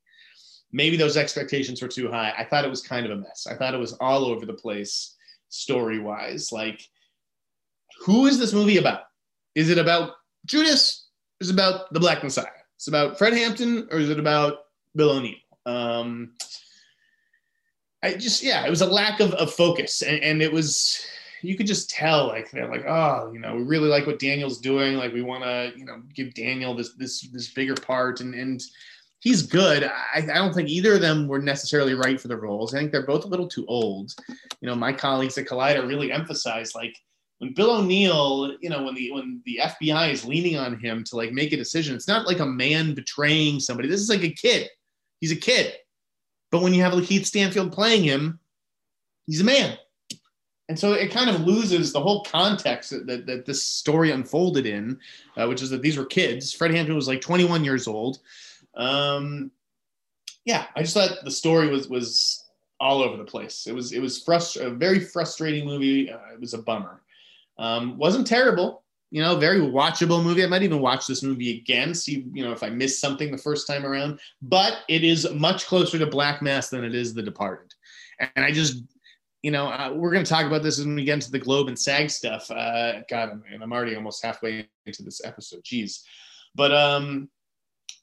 [0.72, 2.32] Maybe those expectations were too high.
[2.36, 3.46] I thought it was kind of a mess.
[3.50, 5.16] I thought it was all over the place
[5.48, 6.52] story wise.
[6.52, 6.82] Like,
[8.04, 9.02] who is this movie about?
[9.54, 10.12] Is it about
[10.46, 11.08] Judas?
[11.40, 12.46] Is it about the Black Messiah?
[12.78, 14.58] Is it about Fred Hampton or is it about
[14.94, 15.36] Bill O'Neill?
[15.68, 16.32] Um,
[18.02, 20.02] I just, yeah, it was a lack of, of focus.
[20.02, 21.04] And, and it was,
[21.42, 24.58] you could just tell like they're like oh you know we really like what daniel's
[24.58, 28.34] doing like we want to you know give daniel this this this bigger part and
[28.34, 28.62] and
[29.20, 32.74] he's good I, I don't think either of them were necessarily right for the roles
[32.74, 34.12] i think they're both a little too old
[34.60, 36.96] you know my colleagues at collider really emphasize like
[37.38, 41.16] when Bill O'Neill, you know, when the when the FBI is leaning on him to
[41.16, 43.88] like make a decision, it's not like a man betraying somebody.
[43.88, 44.68] This is like a kid.
[45.20, 45.74] He's a kid.
[46.50, 48.38] But when you have Lakeith Stanfield playing him,
[49.26, 49.76] he's a man.
[50.68, 54.66] And so it kind of loses the whole context that, that, that this story unfolded
[54.66, 54.98] in,
[55.36, 56.52] uh, which is that these were kids.
[56.52, 58.18] Fred Hampton was like 21 years old.
[58.74, 59.50] Um,
[60.44, 62.44] yeah, I just thought the story was was
[62.80, 63.66] all over the place.
[63.66, 66.10] It was it was frust- a very frustrating movie.
[66.10, 67.02] Uh, it was a bummer.
[67.58, 70.44] Um, wasn't terrible, you know, very watchable movie.
[70.44, 73.38] I might even watch this movie again, see, you know, if I missed something the
[73.38, 74.20] first time around.
[74.42, 77.72] But it is much closer to Black Mass than it is The Departed.
[78.20, 78.82] And I just,
[79.42, 81.68] you know, uh, we're going to talk about this when we get into the Globe
[81.68, 82.50] and SAG stuff.
[82.50, 85.64] Uh, God, and I'm already almost halfway into this episode.
[85.64, 86.00] Jeez.
[86.54, 87.30] But, um,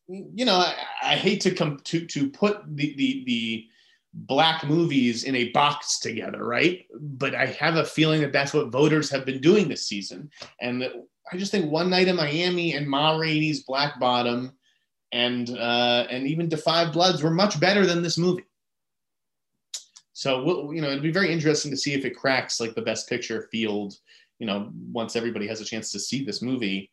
[0.08, 3.68] you know, I, I hate to come to, to put the, the, the,
[4.16, 6.86] black movies in a box together, right?
[7.00, 10.30] But I have a feeling that that's what voters have been doing this season.
[10.62, 10.90] And
[11.32, 14.54] I just think One Night in Miami and Ma Rainey's Black Bottom
[15.12, 18.46] and uh, and even 5 Bloods were much better than this movie.
[20.14, 22.82] So we'll, you know, it'd be very interesting to see if it cracks like the
[22.82, 23.96] Best Picture field.
[24.40, 26.90] You know, once everybody has a chance to see this movie.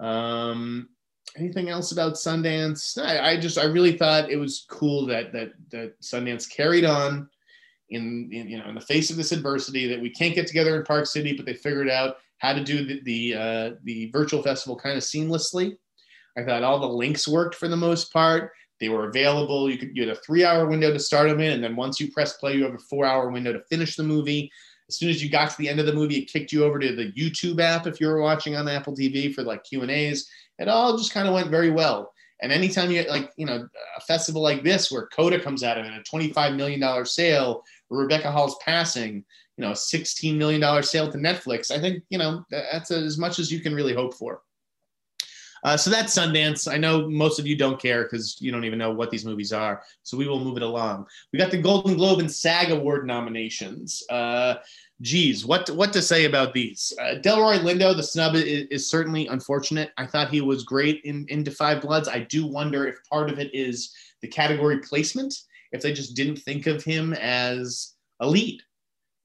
[0.00, 0.88] Um,
[1.36, 3.02] anything else about Sundance?
[3.02, 7.28] I, I, just I really thought it was cool that that that Sundance carried on
[7.90, 10.76] in, in, you know in the face of this adversity that we can't get together
[10.76, 14.42] in Park City, but they figured out how to do the the, uh, the virtual
[14.42, 15.76] festival kind of seamlessly.
[16.36, 18.52] I thought all the links worked for the most part.
[18.78, 19.70] They were available.
[19.70, 21.98] You could you had a three hour window to start them in, and then once
[21.98, 24.50] you press play, you have a four hour window to finish the movie.
[24.88, 26.78] As soon as you got to the end of the movie, it kicked you over
[26.78, 29.90] to the YouTube app if you were watching on Apple TV for like Q and
[29.90, 32.12] A's it all just kind of went very well.
[32.40, 33.66] And anytime you like, you know,
[33.96, 38.30] a festival like this where Coda comes out of it, a $25 million sale, Rebecca
[38.30, 39.24] Hall's passing,
[39.56, 43.38] you know, a $16 million sale to Netflix, I think, you know, that's as much
[43.38, 44.42] as you can really hope for.
[45.64, 46.72] Uh, so that's Sundance.
[46.72, 49.52] I know most of you don't care because you don't even know what these movies
[49.52, 49.82] are.
[50.02, 51.06] So we will move it along.
[51.32, 54.02] We got the Golden Globe and SAG Award nominations.
[54.08, 54.56] Uh,
[55.00, 56.92] geez, what what to say about these?
[57.00, 59.90] Uh, Delroy Lindo, the snub is, is, certainly unfortunate.
[59.98, 62.08] I thought he was great in in 5 Bloods.
[62.08, 65.34] I do wonder if part of it is the category placement,
[65.72, 68.62] if they just didn't think of him as a lead,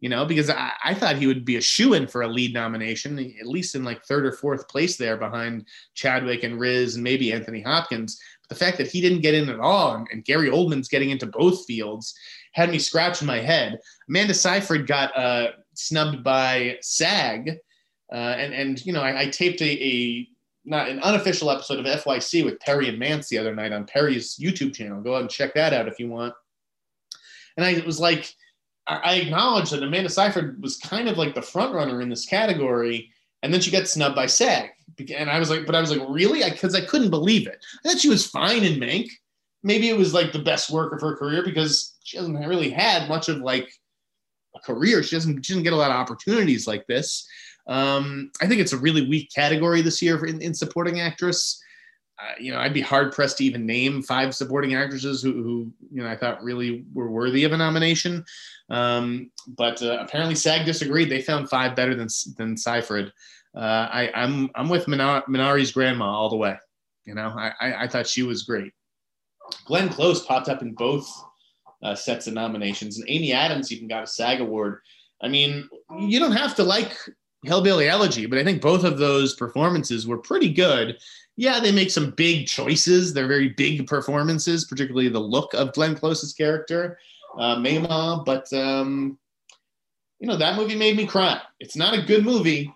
[0.02, 2.54] you know, because I, I thought he would be a shoe in for a lead
[2.54, 7.04] nomination, at least in like third or fourth place there behind Chadwick and Riz and
[7.04, 8.20] maybe Anthony Hopkins.
[8.42, 11.12] But the fact that he didn't get in at all and, and Gary Oldman's getting
[11.12, 12.14] into both fields
[12.52, 13.80] had me scratching my head.
[14.10, 17.58] Amanda Seyfried got uh, snubbed by SAG,
[18.12, 20.28] uh, and and you know I, I taped a, a,
[20.66, 24.38] not an unofficial episode of FYC with Perri and Mance the other night on Perri's
[24.38, 25.02] YouTube channel.
[25.02, 26.34] Go ahead and check that out if you want.
[27.58, 28.34] And I was like,
[28.88, 33.12] I, acknowledge that Amanda Seyfried was kind of like the front runner in this category,
[33.44, 34.70] and then she got snubbed by SAG.
[35.16, 36.48] And I was like, but I was like, really?
[36.50, 37.64] Because I, I couldn't believe it.
[37.84, 39.10] I thought she was fine in Mank.
[39.64, 43.08] Maybe it was like the best work of her career because she hasn't really had
[43.08, 43.70] much of like
[44.56, 45.04] a career.
[45.04, 47.28] She doesn't she doesn't get a lot of opportunities like this.
[47.68, 51.62] Um, I think it's a really weak category this year in, in supporting actress.
[52.20, 55.74] Uh, you know, I'd be hard pressed to even name five supporting actresses who, who
[55.92, 58.24] you know, I thought really were worthy of a nomination.
[58.70, 61.10] Um, but uh, apparently, SAG disagreed.
[61.10, 63.12] They found five better than than Seyfried.
[63.56, 66.58] Uh, I, I'm I'm with Minari's grandma all the way.
[67.06, 68.72] You know, I, I, I thought she was great.
[69.66, 71.10] Glenn Close popped up in both
[71.84, 74.80] uh, sets of nominations, and Amy Adams even got a SAG award.
[75.22, 76.98] I mean, you don't have to like
[77.44, 80.98] Hillbilly Elegy, but I think both of those performances were pretty good.
[81.38, 83.14] Yeah, they make some big choices.
[83.14, 87.00] They're very big performances, particularly the look of Glenn Close's character,
[87.38, 88.26] uh, Mamaw.
[88.26, 89.18] But um,
[90.20, 91.42] you know, that movie made me cry.
[91.60, 92.72] It's not a good movie,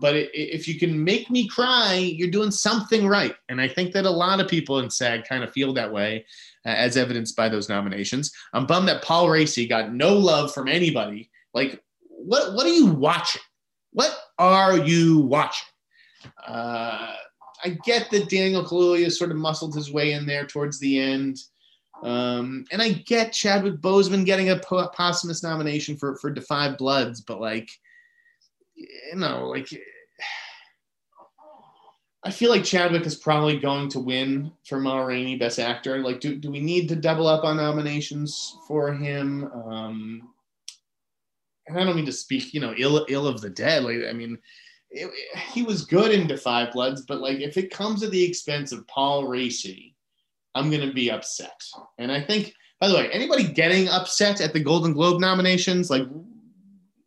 [0.00, 3.34] but if you can make me cry, you're doing something right.
[3.48, 6.24] And I think that a lot of people in SAG kind of feel that way,
[6.66, 8.32] uh, as evidenced by those nominations.
[8.52, 11.30] I'm bummed that Paul Raci got no love from anybody.
[11.52, 13.42] Like, what what are you watching?
[13.92, 15.68] What are you watching?
[16.46, 17.14] Uh,
[17.64, 21.38] I get that Daniel Kaluuya sort of muscled his way in there towards the end.
[22.02, 27.40] Um, and I get Chadwick Boseman getting a posthumous nomination for for 5 Bloods, but
[27.40, 27.70] like
[29.12, 29.68] you know, like
[32.26, 35.98] I feel like Chadwick is probably going to win for Ma Rainey Best Actor.
[35.98, 39.44] Like, do, do we need to double up on nominations for him?
[39.52, 40.32] Um,
[41.66, 43.84] and I don't mean to speak, you know, ill ill of the dead.
[43.84, 44.38] Like, I mean,
[44.90, 48.24] it, it, he was good in 5 Bloods, but like, if it comes at the
[48.24, 49.92] expense of Paul Raci,
[50.54, 51.60] I'm gonna be upset.
[51.98, 56.06] And I think, by the way, anybody getting upset at the Golden Globe nominations, like,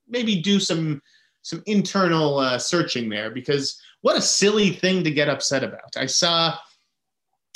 [0.08, 1.02] maybe do some
[1.48, 5.96] some internal uh, searching there because what a silly thing to get upset about.
[5.96, 6.58] I saw,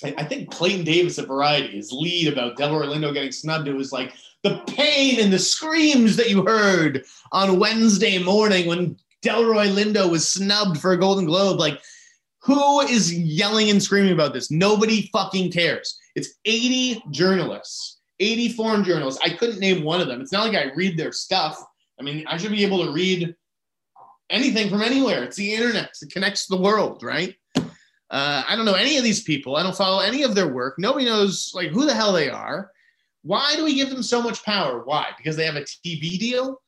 [0.02, 3.68] I think Clayton Davis at Variety, his lead about Delroy Lindo getting snubbed.
[3.68, 8.96] It was like the pain and the screams that you heard on Wednesday morning when
[9.26, 11.60] Delroy Lindo was snubbed for a Golden Globe.
[11.60, 11.82] Like,
[12.44, 14.50] who is yelling and screaming about this?
[14.50, 16.00] Nobody fucking cares.
[16.16, 19.20] It's 80 journalists, 80 foreign journalists.
[19.22, 20.22] I couldn't name one of them.
[20.22, 21.62] It's not like I read their stuff.
[22.00, 23.36] I mean, I should be able to read
[24.32, 25.24] anything from anywhere.
[25.24, 25.96] It's the internet.
[26.02, 27.36] It connects the world, right?
[27.56, 29.56] Uh, I don't know any of these people.
[29.56, 30.76] I don't follow any of their work.
[30.78, 32.72] Nobody knows like who the hell they are.
[33.24, 34.84] Why do we give them so much power?
[34.84, 35.12] Why?
[35.18, 36.62] Because they have a TV deal?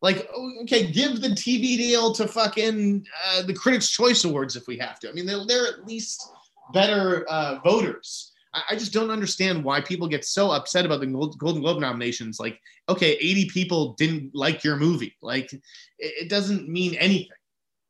[0.00, 0.28] Like,
[0.62, 5.00] okay, give the TV deal to fucking uh, the Critics' Choice Awards if we have
[5.00, 5.08] to.
[5.08, 6.30] I mean, they're, they're at least
[6.72, 8.32] better uh, voters.
[8.54, 12.40] I, just don't understand why people get so upset about the Golden Globe nominations.
[12.40, 12.58] Like,
[12.88, 15.14] okay, 80 people didn't like your movie.
[15.20, 15.62] Like, it,
[15.98, 17.28] it doesn't mean anything.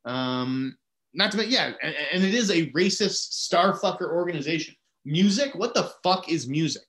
[0.04, 0.76] Um,
[1.14, 4.74] not to mention, yeah, and, and it is a racist starfucker organization.
[5.04, 5.54] Music?
[5.54, 6.82] What the fuck is music?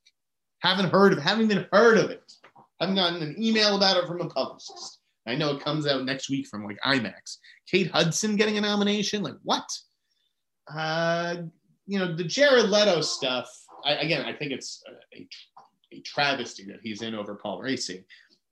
[0.60, 2.24] Haven't heard of, haven't even heard of it.
[2.80, 5.00] Haven't gotten an email about it from a publicist.
[5.28, 7.38] I know it comes out next week from like IMAX.
[7.70, 9.22] Kate Hudson getting a nomination?
[9.22, 9.66] Like what?
[10.74, 11.36] Uh,
[11.90, 13.50] you know, the Jared Leto stuff.
[13.84, 14.84] I, again, I think it's
[15.16, 15.28] a,
[15.92, 18.04] a, travesty that he's in over Paul Raci.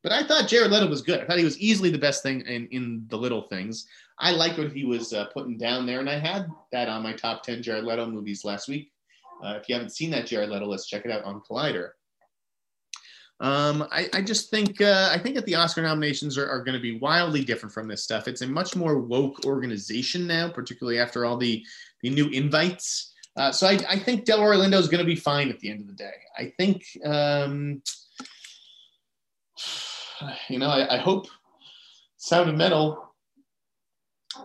[0.02, 1.22] But I thought Jared Leto was good.
[1.22, 3.88] I thought he was easily the best thing in, in the little things.
[4.20, 7.14] I liked what he was uh, putting down there, and I had that on my
[7.14, 8.92] top 10 Jared Leto movies last week.
[9.44, 11.90] Uh, if you haven't seen that Jared Leto list, check it out on Collider.
[13.40, 16.74] Um, I, I, just think uh, I think that the Oscar nominations are, are going
[16.74, 18.28] to be wildly different from this stuff.
[18.28, 21.64] It's a much more woke organization now, particularly after all the
[22.02, 23.14] the new invites.
[23.38, 25.82] Uh, so I, I, think Delroy Lindo is going to be fine at the end
[25.82, 26.16] of the day.
[26.38, 27.84] I think um,
[30.50, 31.28] you know I, I hope
[32.18, 33.14] Sound of Metal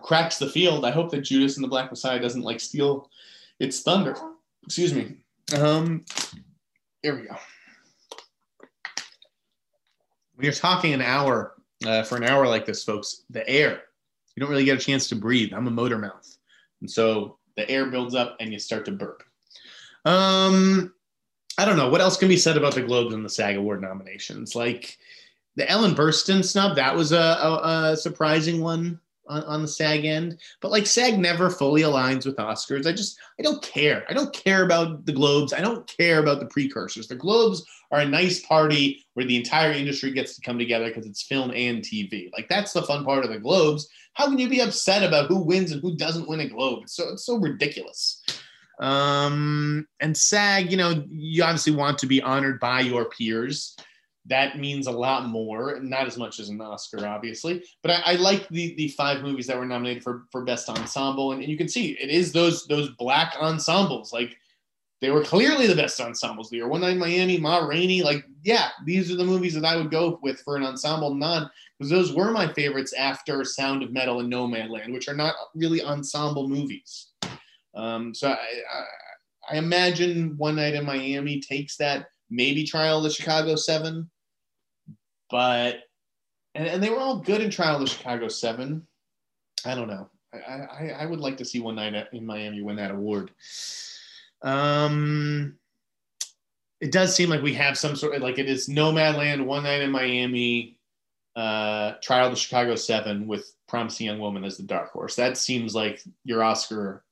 [0.03, 0.85] cracks the field.
[0.85, 3.09] I hope that Judas and the Black Messiah doesn't like steal
[3.59, 4.15] its thunder.
[4.63, 5.17] Excuse me.
[5.57, 6.05] Um,
[7.01, 7.35] here we go
[10.35, 11.53] when you're talking an hour
[11.85, 13.83] uh, for an hour like this, folks, the air,
[14.35, 15.53] you don't really get a chance to breathe.
[15.53, 16.37] I'm a motor mouth.
[16.81, 19.23] And so the air builds up and you start to burp.
[20.05, 20.93] Um,
[21.57, 21.89] I don't know.
[21.89, 24.55] What else can be said about the Globes and the SAG Award nominations?
[24.55, 24.97] Like
[25.55, 30.05] the Ellen Burstyn snub, that was a, a, a surprising one on, on, the SAG
[30.05, 30.39] end.
[30.61, 32.87] But like SAG never fully aligns with Oscars.
[32.87, 34.05] I just I don't care.
[34.09, 35.53] I don't care about the Globes.
[35.53, 37.07] I don't care about the precursors.
[37.07, 41.05] The Globes are a nice party where the entire industry gets to come together because
[41.05, 42.31] it's film and TV.
[42.33, 43.87] Like that's the fun part of the Globes.
[44.13, 46.83] How can you be upset about who wins and who doesn't win a Globe?
[46.83, 48.23] It's so it's so ridiculous.
[48.79, 53.75] Um, and SAG, you know, you obviously want to be honored by your peers
[54.25, 57.63] that means a lot more, not as much as an Oscar, obviously.
[57.81, 61.33] But I, I like the the five movies that were nominated for for best ensemble,
[61.33, 64.13] and, and, you can see it is those those black ensembles.
[64.13, 64.37] Like
[65.01, 66.67] they were clearly the best ensembles the year.
[66.69, 69.91] One Night in Miami, Ma Rainey, like yeah, these are the movies that I would
[69.91, 74.21] go with for an ensemble none because those were my favorites after Sound of Metal
[74.21, 77.07] and Nomadland, which are not really ensemble movies.
[77.75, 78.83] Um, so I, I,
[79.51, 84.09] I imagine One Night in Miami takes that maybe Trial of the Chicago Seven
[85.33, 85.79] but
[86.53, 88.85] and, and they were all good in Trial of the Chicago Seven.
[89.65, 90.09] I don't know.
[90.31, 93.31] I, I, I would like to see one night in Miami win that award.
[94.43, 95.55] Um,
[96.81, 99.81] it does seem like we have some sort of like it is Nomadland, One Night
[99.81, 100.77] in Miami,
[101.35, 105.15] uh, Trial of the Chicago Seven with Promising Young Woman as the dark horse.
[105.15, 107.03] That seems like your Oscar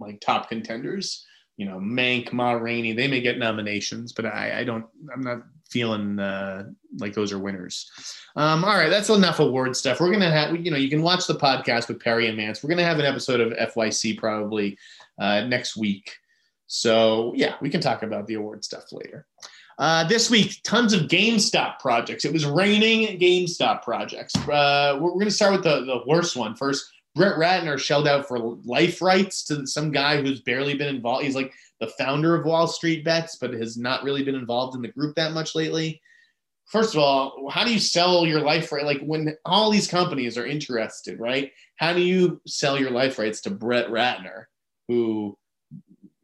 [0.00, 1.24] like top contenders.
[1.60, 4.86] You know, Mank, Ma Rainey, they may get nominations, but I, I don't.
[5.12, 7.90] I'm not feeling uh, like those are winners.
[8.34, 10.00] Um, all right, that's enough award stuff.
[10.00, 12.64] We're gonna have, you know, you can watch the podcast with Perri and Mance.
[12.64, 14.78] We're gonna have an episode of FYC probably
[15.18, 16.10] uh, next week.
[16.66, 19.26] So yeah, we can talk about the award stuff later.
[19.78, 22.24] Uh, this week, tons of GameStop projects.
[22.24, 24.34] It was raining GameStop projects.
[24.34, 26.90] Uh, we're, we're going to start with the, the worst one first.
[27.14, 31.24] Brett Ratner shelled out for life rights to some guy who's barely been involved.
[31.24, 34.82] He's like the founder of Wall Street Bets, but has not really been involved in
[34.82, 36.00] the group that much lately.
[36.66, 38.84] First of all, how do you sell your life right?
[38.84, 41.50] Like when all these companies are interested, right?
[41.76, 44.44] How do you sell your life rights to Brett Ratner,
[44.86, 45.36] who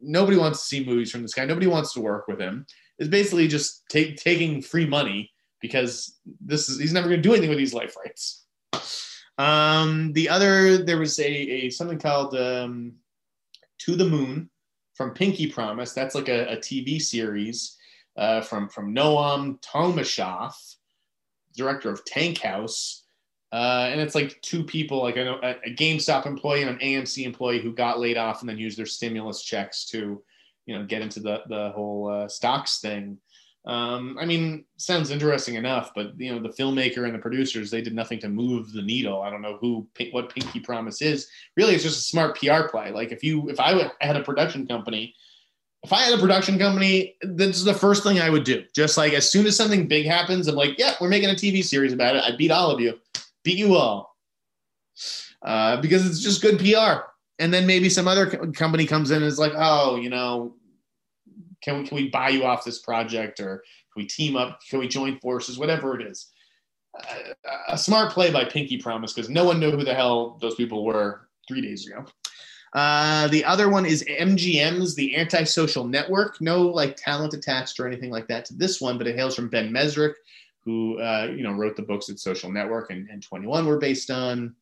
[0.01, 2.65] nobody wants to see movies from this guy, nobody wants to work with him?
[3.01, 7.33] Is basically just take, taking free money because this is he's never going to do
[7.33, 8.47] anything with these life rights.
[9.39, 12.95] Um, the other there was a, a something called um,
[13.81, 14.51] To the Moon,
[14.97, 15.93] from Pinky Promise.
[15.93, 17.77] That's like a, a TV series
[18.17, 20.53] uh, from from Noam Tomashov,
[21.55, 23.05] director of Tank House.
[23.53, 26.79] Uh, and it's like two people, like I know a, a GameStop employee and an
[26.79, 30.23] AMC employee who got laid off and then used their stimulus checks to,
[30.67, 33.19] you know, get into the the whole uh, stocks thing.
[33.67, 37.83] Um, I mean, sounds interesting enough, but you know, the filmmaker and the producers they
[37.83, 39.23] did nothing to move the needle.
[39.23, 41.29] I don't know who what Pinky Promise is.
[41.57, 42.93] Really, it's just a smart PR play.
[42.93, 45.15] Like if you if I had a production company
[45.87, 48.65] if I had a production company, this is the first thing I would do.
[48.75, 51.63] Just like as soon as something big happens, I'm like, yeah, we're making a TV
[51.63, 52.25] series about it.
[52.25, 52.99] I beat all of you,
[53.45, 54.17] beat you all,
[55.43, 57.07] uh, because it's just good PR.
[57.39, 60.57] And then maybe some other co- company comes in and is like, oh, you know,
[61.67, 63.63] can we can we buy you off this project or
[63.93, 64.61] can we team up?
[64.71, 65.59] Can we join forces?
[65.59, 66.31] Whatever it is.
[66.97, 70.55] Uh, a smart play by Pinky Promise because no one knew who the hell those
[70.55, 72.05] people were three days ago.
[72.73, 76.41] Uh, the other one is MGM's The Antisocial Network.
[76.41, 79.49] No like talent attached or anything like that to this one, but it hails from
[79.49, 80.15] Ben Mezrich,
[80.65, 84.11] who uh, you know wrote the books that Social Network and, and 21 were based
[84.11, 84.55] on.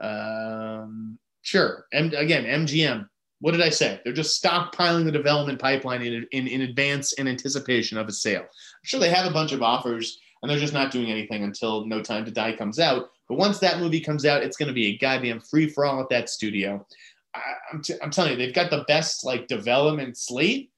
[0.00, 3.08] Um, sure, and again, MGM.
[3.42, 4.00] What did I say?
[4.04, 8.42] They're just stockpiling the development pipeline in, in, in advance and anticipation of a sale.
[8.42, 11.84] I'm sure they have a bunch of offers and they're just not doing anything until
[11.84, 13.10] No Time to Die comes out.
[13.28, 16.00] But once that movie comes out, it's going to be a goddamn free for all
[16.00, 16.86] at that studio.
[17.34, 17.40] I,
[17.72, 20.70] am t- I'm telling you, they've got the best like development slate,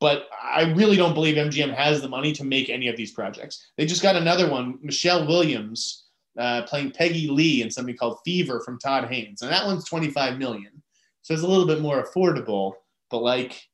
[0.00, 3.70] but I really don't believe MGM has the money to make any of these projects.
[3.76, 6.06] They just got another one, Michelle Williams
[6.36, 10.38] uh, playing Peggy Lee in something called Fever from Todd Haynes, and that one's 25
[10.38, 10.82] million,
[11.30, 12.72] so it's a little bit more affordable.
[13.08, 13.68] But like,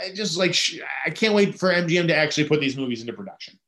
[0.00, 0.56] I just like
[1.04, 3.58] I can't wait for MGM to actually put these movies into production.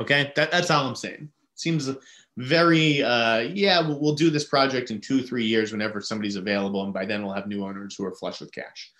[0.00, 1.30] Okay, that, that's all I'm saying.
[1.54, 1.88] Seems
[2.36, 6.82] very uh, yeah we'll, we'll, do this project in two three years whenever somebody's available
[6.82, 8.90] and by then we'll have new owners who are flush with cash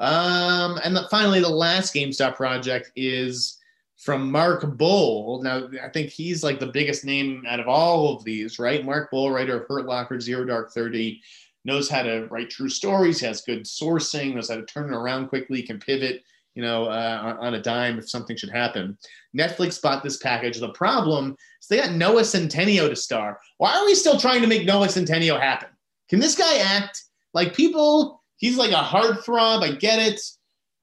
[0.00, 3.58] um, and the, finally the last gamestop project is
[3.96, 8.24] from mark boal now i think he's like the biggest name out of all of
[8.24, 11.22] these right mark boal writer of hurt locker zero dark 30
[11.64, 15.28] knows how to write true stories has good sourcing knows how to turn it around
[15.28, 16.22] quickly can pivot
[16.54, 18.98] you know, uh, on, a dime if something should happen.
[19.36, 20.58] Netflix bought this package.
[20.58, 23.38] The problem is they got Noah Centineo to star.
[23.58, 25.68] Why are we still trying to make Noah Centineo happen?
[26.08, 27.04] Can this guy act?
[27.34, 29.62] Like people, he's like a heartthrob.
[29.62, 30.20] I get it.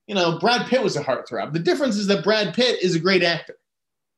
[0.07, 1.51] You know, Brad Pitt was a heartthrob.
[1.51, 3.57] The difference is that Brad Pitt is a great actor.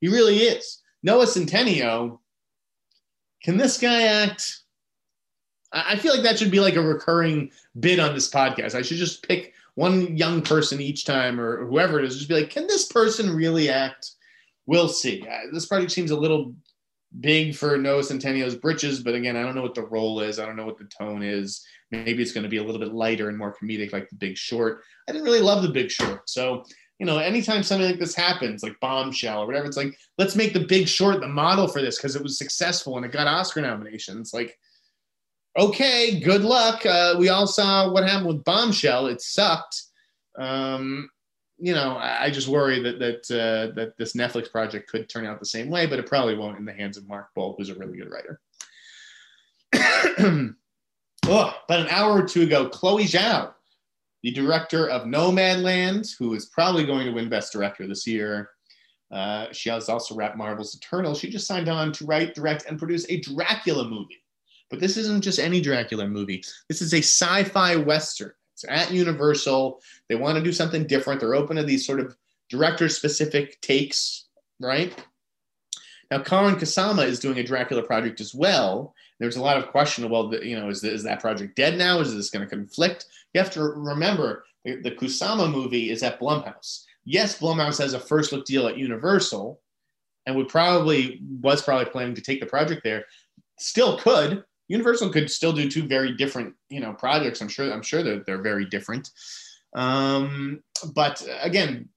[0.02, 0.82] He really is.
[1.02, 2.20] Noah Centineo,
[3.44, 4.62] can this guy act?
[5.72, 8.76] I feel like that should be like a recurring bit on this podcast.
[8.76, 12.36] I should just pick one young person each time or whoever it is, just be
[12.36, 14.12] like, can this person really act?
[14.66, 15.26] We'll see.
[15.26, 16.54] Uh, this project seems a little
[17.22, 20.40] big for Noah Centineo's britches, but again, I don't know what the role is.
[20.40, 21.66] I don't know what the tone is.
[21.92, 24.38] Maybe it's going to be a little bit lighter and more comedic, like The Big
[24.38, 24.82] Short.
[25.08, 26.66] I didn't really love The Big Short, so
[27.00, 30.54] you know, anytime something like this happens, like Bombshell or whatever, it's like let's make
[30.54, 33.62] The Big Short the model for this because it was successful and it got Oscar
[33.62, 34.34] nominations.
[34.34, 34.60] Like
[35.58, 36.86] okay, good luck.
[36.86, 39.08] Uh, we all saw what happened with Bombshell.
[39.08, 39.84] It sucked.
[40.38, 41.10] Um,
[41.58, 45.26] you know, I, I, just worry that that uh, that this Netflix project could turn
[45.26, 47.70] out the same way, but it probably won't in the hands of Mark Boal, who's
[47.70, 48.40] a really good writer.
[51.28, 53.54] oh, about an hour or two ago, Chloe Zhao,
[54.24, 58.52] the director of Nomadland, who is probably going to win Best Director this year.
[59.12, 61.16] Uh, she has also wrapped Marvel's Eternal.
[61.16, 64.22] She just signed on to write, direct, and produce a Dracula movie.
[64.70, 66.44] But this isn't just any Dracula movie.
[66.68, 68.32] This is a sci-fi western.
[68.54, 69.82] It's at Universal.
[70.10, 71.20] They want to do something different.
[71.20, 72.16] They're open to these sort of
[72.50, 74.26] director-specific takes,
[74.60, 74.94] right?
[76.12, 78.94] Now, Karyn Kusama is doing a Dracula project as well.
[79.20, 80.10] There's a lot of question.
[80.10, 82.00] Well, you know, is, is that project dead now?
[82.00, 83.06] Is this going to conflict?
[83.34, 86.84] You have to remember the, the Kusama movie is at Blumhouse.
[87.06, 89.60] Yes, Blumhouse has a first look deal at Universal,
[90.26, 93.06] and would probably was probably planning to take the project there.
[93.58, 97.42] Still could, Universal could still do two very different, you know, projects.
[97.42, 97.72] I'm sure.
[97.72, 99.10] I'm sure that they're very different.
[99.76, 100.62] Um,
[100.94, 101.90] but again,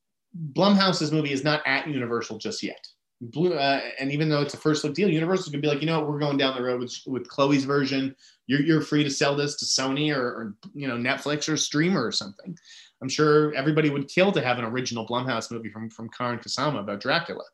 [0.52, 2.84] Blumhouse's movie is not at Universal just yet.
[3.20, 5.86] Blue, uh, and even though it's a first look deal, Universal's gonna be like, you
[5.86, 8.16] know, what, we're going down the road with, with Chloe's version.
[8.48, 12.04] You're, you're free to sell this to Sony or, or you know Netflix or streamer
[12.04, 12.56] or something.
[13.00, 16.80] I'm sure everybody would kill to have an original Blumhouse movie from from Karyn Kusama
[16.80, 17.44] about Dracula.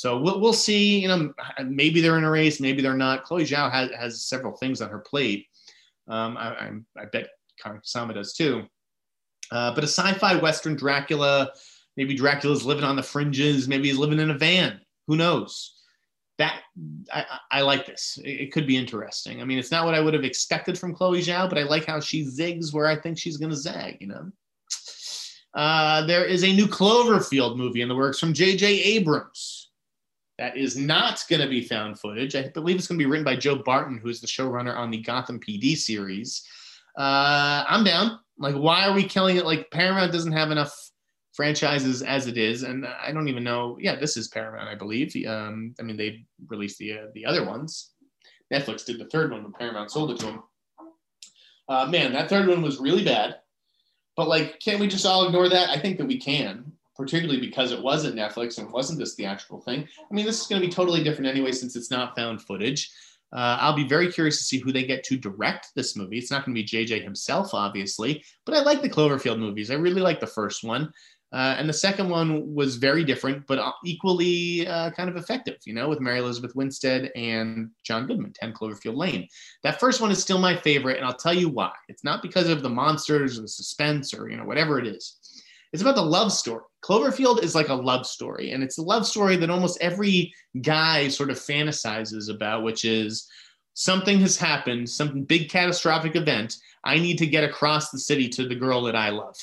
[0.00, 0.98] So we'll, we'll see.
[0.98, 3.22] You know, maybe they're in a race, maybe they're not.
[3.22, 5.46] Chloe Zhao has, has several things on her plate.
[6.08, 7.28] Um, I, I, I bet
[7.82, 8.62] Sama does too.
[9.52, 11.50] Uh, but a sci-fi Western Dracula,
[11.98, 14.80] maybe Dracula's living on the fringes, maybe he's living in a van.
[15.06, 15.74] Who knows?
[16.38, 16.62] That
[17.12, 18.18] I, I like this.
[18.24, 19.42] It, it, could be interesting.
[19.42, 21.84] I mean, it's not what I would have expected from Chloe Zhao, but I like
[21.84, 23.98] how she zigs where I think she's going to zag.
[24.00, 24.32] You know.
[25.52, 28.66] Uh, there is a new Cloverfield movie in the works from J.J.
[28.66, 29.59] Abrams.
[30.40, 32.34] That is not going to be found footage.
[32.34, 34.96] I believe it's going to be written by Joe Barton, who's the showrunner on the
[34.96, 36.42] Gotham PD series.
[36.98, 38.18] Uh, I'm down.
[38.38, 39.44] Like, why are we killing it?
[39.44, 40.74] Like, Paramount doesn't have enough
[41.34, 43.76] franchises as it is, and I don't even know.
[43.78, 45.14] Yeah, this is Paramount, I believe.
[45.26, 47.90] Um, I mean, they released the uh, the other ones.
[48.50, 50.42] Netflix did the third one, but Paramount sold it to them.
[51.68, 53.36] Uh, man, that third one was really bad.
[54.16, 55.68] But like, can't we just all ignore that?
[55.68, 59.60] I think that we can, particularly because it wasn't Netflix and it wasn't this theatrical
[59.60, 59.88] thing.
[59.98, 62.90] I mean, this is going to be totally different anyway since it's not found footage.
[63.32, 66.18] Uh, I'll be very curious to see who they get to direct this movie.
[66.18, 69.70] It's not going to be JJ himself, obviously, but I like the Cloverfield movies.
[69.70, 70.92] I really like the first one.
[71.32, 75.72] Uh, and the second one was very different, but equally uh, kind of effective, you
[75.72, 79.28] know, with Mary Elizabeth Winstead and John Goodman, 10 Cloverfield Lane.
[79.62, 81.70] That first one is still my favorite, and I'll tell you why.
[81.88, 85.19] It's not because of the monsters or the suspense or, you know, whatever it is.
[85.72, 86.62] It's about the love story.
[86.82, 91.08] Cloverfield is like a love story, and it's a love story that almost every guy
[91.08, 93.28] sort of fantasizes about, which is
[93.74, 96.56] something has happened, some big catastrophic event.
[96.82, 99.36] I need to get across the city to the girl that I love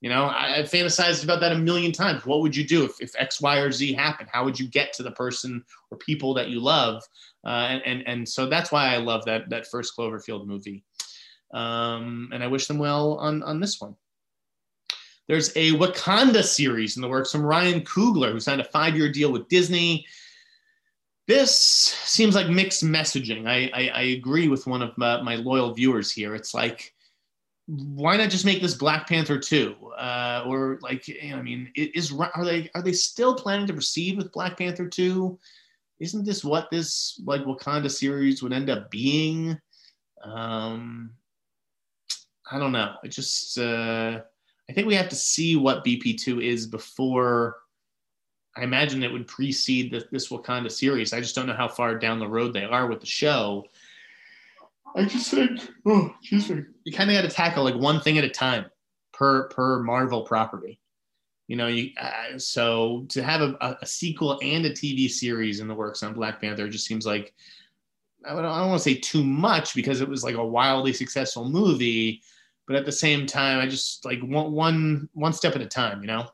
[0.00, 2.26] you know, I, have fantasized about that a million times.
[2.26, 4.28] What would you do if, if X, Y, or Z happened?
[4.30, 7.02] How would you get to the person or people that you love?
[7.44, 10.84] Uh, and, and and so that's why I love that that first Cloverfield movie.
[11.54, 13.96] Um, and I wish them well on on this one.
[15.28, 19.10] There's a Wakanda series in the works from Ryan Coogler, who signed a five year
[19.10, 20.06] deal with Disney.
[21.26, 23.48] This seems like mixed messaging.
[23.48, 26.36] I, I, I agree with one of my, my loyal viewers here.
[26.36, 26.94] It's like
[27.66, 29.74] why not just make this Black Panther two?
[29.98, 33.72] Uh, or like, you know, I mean, is are they are they still planning to
[33.72, 35.38] proceed with Black Panther two?
[35.98, 39.58] Isn't this what this like Wakanda series would end up being?
[40.22, 41.10] Um,
[42.50, 42.94] I don't know.
[43.02, 44.20] I just uh,
[44.68, 47.56] I think we have to see what BP two is before.
[48.56, 51.12] I imagine it would precede the, this Wakanda series.
[51.12, 53.66] I just don't know how far down the road they are with the show.
[54.96, 56.62] I just think, oh, excuse me.
[56.84, 58.66] You kind of got to tackle like one thing at a time
[59.12, 60.80] per per Marvel property.
[61.48, 65.68] You know, you uh, so to have a, a, sequel and a TV series in
[65.68, 67.34] the works on Black Panther just seems like
[68.26, 70.92] I don't, I don't want to say too much because it was like a wildly
[70.92, 72.22] successful movie,
[72.66, 76.00] but at the same time, I just like one one one step at a time.
[76.02, 76.26] You know.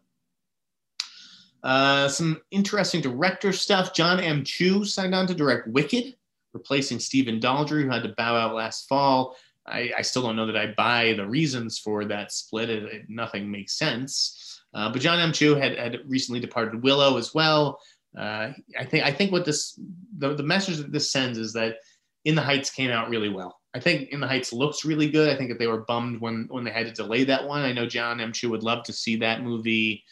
[1.62, 3.95] Uh, some interesting director stuff.
[3.95, 4.43] Jon M.
[4.43, 6.16] Chu signed on to direct Wicked
[6.53, 9.37] replacing Stephen Daldry, who had to bow out last fall.
[9.66, 12.68] I, I still don't know that I buy the reasons for that split.
[12.68, 14.61] It, it, nothing makes sense.
[14.74, 15.33] Uh, but Jon M.
[15.33, 17.80] Chu had, had recently departed Willow as well.
[18.16, 19.78] Uh, I think I think what this
[20.18, 21.76] the, the message that this sends is that
[22.24, 23.59] In the Heights came out really well.
[23.74, 25.30] I think In the Heights looks really good.
[25.30, 27.62] I think that they were bummed when when they had to delay that one.
[27.62, 28.32] I know Jon M.
[28.32, 30.04] Chu would love to see that movie,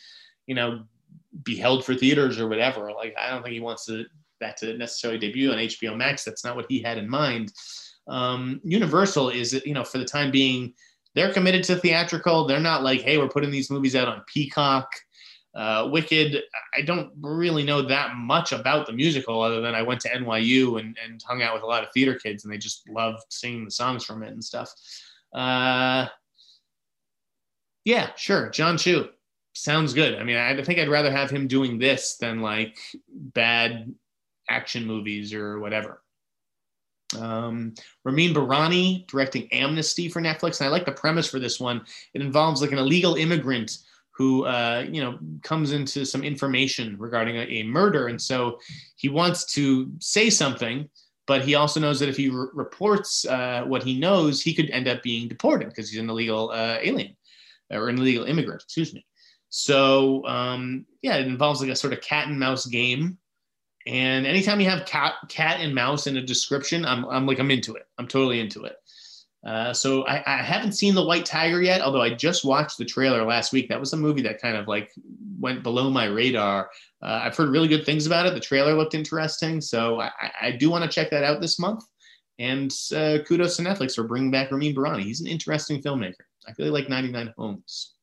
[0.46, 0.84] you know,
[1.44, 2.90] be held for theaters or whatever.
[2.92, 4.04] Like I don't think he wants to
[4.40, 6.24] that to necessarily debut on HBO Max.
[6.24, 7.52] That's not what he had in mind.
[8.08, 10.74] Um, Universal is, you know, for the time being,
[11.14, 12.46] they're committed to theatrical.
[12.46, 14.90] They're not like, hey, we're putting these movies out on Peacock.
[15.54, 16.42] Uh, Wicked,
[16.76, 20.78] I don't really know that much about the musical other than I went to NYU
[20.78, 23.64] and, and hung out with a lot of theater kids and they just loved singing
[23.64, 24.72] the songs from it and stuff.
[25.34, 26.06] Uh,
[27.84, 28.48] yeah, sure.
[28.50, 29.08] Jon Chu
[29.54, 30.14] sounds good.
[30.14, 32.78] I mean, I think I'd rather have him doing this than like
[33.08, 33.92] bad
[34.48, 36.02] action movies or whatever.
[37.18, 37.74] Um,
[38.04, 41.84] Ramin Bahrani directing Amnesty for Netflix, and I like the premise for this one.
[42.14, 43.78] It involves like an illegal immigrant
[44.20, 48.58] who, uh, you know, comes into some information regarding a, a, murder, and so
[48.96, 50.86] he wants to say something,
[51.26, 54.68] but he also knows that if he re- reports uh, what he knows, he could
[54.68, 57.16] end up being deported because he's an illegal uh, alien
[57.70, 58.62] or an illegal immigrant.
[58.62, 59.06] Excuse me.
[59.48, 63.16] So um, yeah, it involves like a sort of cat and mouse game
[63.86, 67.50] and anytime you have cat, cat and mouse in a description, I'm, I'm like, I'm
[67.50, 67.86] into it.
[67.98, 68.76] I'm totally into it.
[69.44, 72.84] Uh, so I, I, haven't seen the White Tiger yet, although I just watched the
[72.84, 73.70] trailer last week.
[73.70, 74.92] That was a movie that kind of like
[75.38, 76.70] went below my radar.
[77.00, 78.34] Uh, I've heard really good things about it.
[78.34, 80.10] The trailer looked interesting, so I,
[80.42, 81.84] I do want to check that out this month.
[82.38, 85.04] And uh, kudos to Netflix for bringing back Ramin Bahrani.
[85.04, 86.14] He's an interesting filmmaker.
[86.46, 87.94] I really like 99 Homes.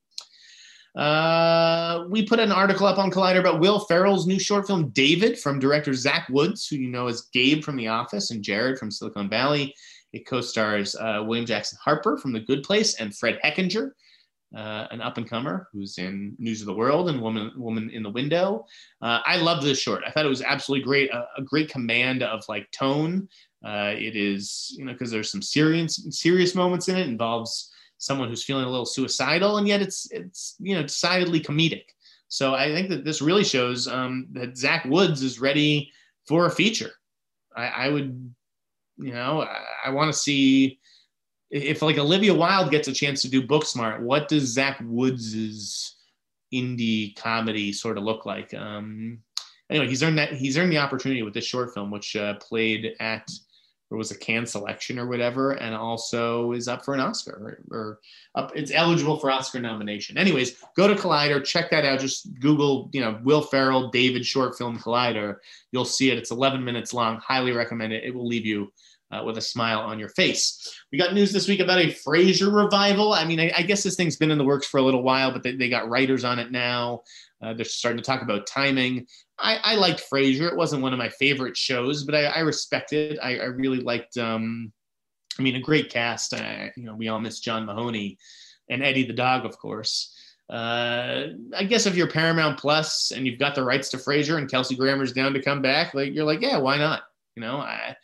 [0.95, 5.38] Uh, we put an article up on Collider about Will Ferrell's new short film, David,
[5.38, 8.89] from director Zach Woods, who you know as Gabe from The Office and Jared from
[8.89, 9.75] Silicon Valley.
[10.13, 13.91] It co stars uh, William Jackson Harper from The Good Place and Fred Hechinger,
[14.55, 18.03] uh, an up and comer who's in News of the World and Woman, Woman in
[18.03, 18.65] the Window.
[19.01, 20.03] Uh, I love this short.
[20.07, 23.27] I thought it was absolutely great, a, a great command of like tone.
[23.65, 28.29] Uh, it is, you know, because there's some serious, serious moments in it, involves someone
[28.29, 31.85] who's feeling a little suicidal, and yet it's it's you know decidedly comedic.
[32.29, 35.91] So I think that this really shows um, that Zach Woods is ready
[36.27, 36.91] for a feature.
[37.55, 38.33] I, I would,
[38.97, 40.79] you know, I, I want to see
[41.49, 45.95] if like Olivia Wilde gets a chance to do Booksmart, what does Zach Woods's
[46.53, 48.53] indie comedy sort of look like?
[48.53, 49.19] Um,
[49.69, 52.95] anyway, he's earned that he's earned the opportunity with this short film, which uh, played
[52.99, 53.29] at
[53.89, 57.77] or was a Cannes selection or whatever, and also is up for an Oscar or,
[57.77, 57.99] or,
[58.35, 58.51] up.
[58.55, 60.17] It's eligible for Oscar nomination.
[60.17, 61.99] Anyways, go to Collider, check that out.
[61.99, 65.38] Just Google, you know, Will Ferrell, David short film Collider.
[65.71, 66.17] You'll see it.
[66.17, 67.17] It's 11 minutes long.
[67.17, 68.03] Highly recommend it.
[68.03, 68.71] It will leave you
[69.11, 70.81] uh, with a smile on your face.
[70.91, 73.13] We got news this week about a Frasier revival.
[73.13, 75.31] I mean, I, I guess this thing's been in the works for a little while,
[75.31, 77.03] but they, they got writers on it now.
[77.41, 79.05] Uh, they're starting to talk about timing.
[79.39, 80.51] I, I liked Frasier.
[80.51, 83.19] It wasn't one of my favorite shows, but I, I respect it.
[83.21, 84.17] I, I really liked.
[84.17, 84.71] Um,
[85.38, 86.33] I mean, a great cast.
[86.33, 88.17] Uh, you know, we all miss John Mahoney
[88.69, 90.15] and Eddie the dog, of course.
[90.49, 94.49] Uh, I guess if you're Paramount Plus and you've got the rights to Frasier and
[94.49, 97.03] Kelsey Grammer's down to come back, like you're like, yeah, why not?
[97.35, 97.95] You know, I,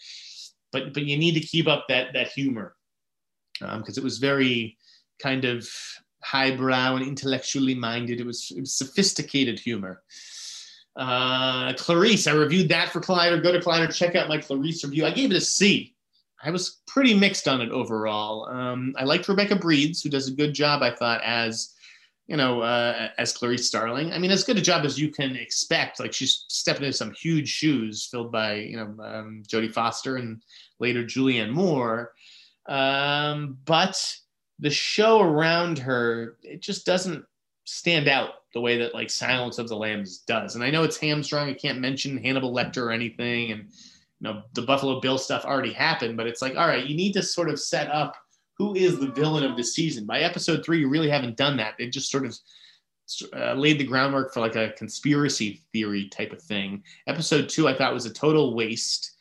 [0.72, 2.76] but but you need to keep up that that humor
[3.60, 4.78] because um, it was very
[5.20, 5.68] kind of
[6.24, 8.20] highbrow and intellectually minded.
[8.20, 10.02] It was, it was sophisticated humor.
[10.96, 13.42] Uh, Clarice, I reviewed that for Collider.
[13.42, 15.06] Go to Collider, check out my Clarice review.
[15.06, 15.96] I gave it a C.
[16.44, 18.48] I was pretty mixed on it overall.
[18.50, 21.74] Um, I liked Rebecca Breeds, who does a good job, I thought, as
[22.28, 24.14] you know, uh, as Clarice Starling.
[24.14, 26.00] I mean, as good a job as you can expect.
[26.00, 30.42] Like she's stepping into some huge shoes filled by you know um, Jodie Foster and
[30.80, 32.14] later Julianne Moore.
[32.68, 34.18] Um, but
[34.60, 37.26] the show around her, it just doesn't
[37.66, 40.56] stand out the way that like Silence of the Lambs does.
[40.56, 41.50] And I know it's hamstrung.
[41.50, 43.52] I can't mention Hannibal Lecter or anything.
[43.52, 43.70] And you
[44.22, 47.24] know, the Buffalo Bill stuff already happened, but it's like, all right, you need to
[47.24, 48.16] sort of set up
[48.58, 50.06] who is the villain of the season.
[50.06, 51.74] By episode three, you really haven't done that.
[51.78, 52.38] They've just sort of
[53.36, 56.84] uh, laid the groundwork for like a conspiracy theory type of thing.
[57.08, 59.13] Episode two, I thought was a total waste.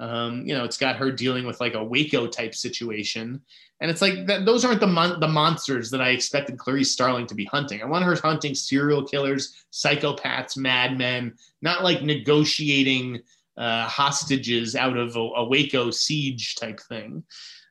[0.00, 3.40] Um, you know, it's got her dealing with like a Waco type situation.
[3.80, 7.26] And it's like that, those aren't the mon- the monsters that I expected Clarice Starling
[7.26, 7.82] to be hunting.
[7.82, 13.20] I want her hunting serial killers, psychopaths, madmen, not like negotiating
[13.58, 17.22] uh, hostages out of a, a, Waco siege type thing.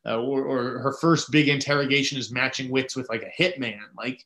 [0.05, 3.79] Uh, or, or her first big interrogation is matching wits with like a hitman.
[3.97, 4.23] Like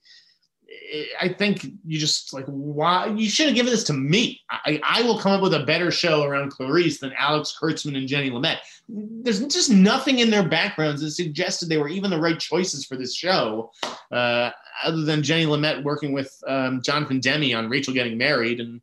[1.19, 4.41] I think you just like why you should have given this to me.
[4.49, 8.07] I, I will come up with a better show around Clarice than Alex Kurtzman and
[8.07, 8.57] Jenny Lumet.
[8.88, 12.95] There's just nothing in their backgrounds that suggested they were even the right choices for
[12.95, 13.71] this show,
[14.11, 14.51] uh,
[14.84, 18.82] other than Jenny Lumet working with um, Jonathan Demme on Rachel Getting Married and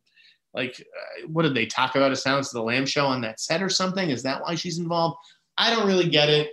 [0.53, 3.39] like uh, what did they talk about a Silence of the Lamb show on that
[3.39, 4.09] set or something?
[4.09, 5.17] Is that why she's involved?
[5.57, 6.51] I don't really get it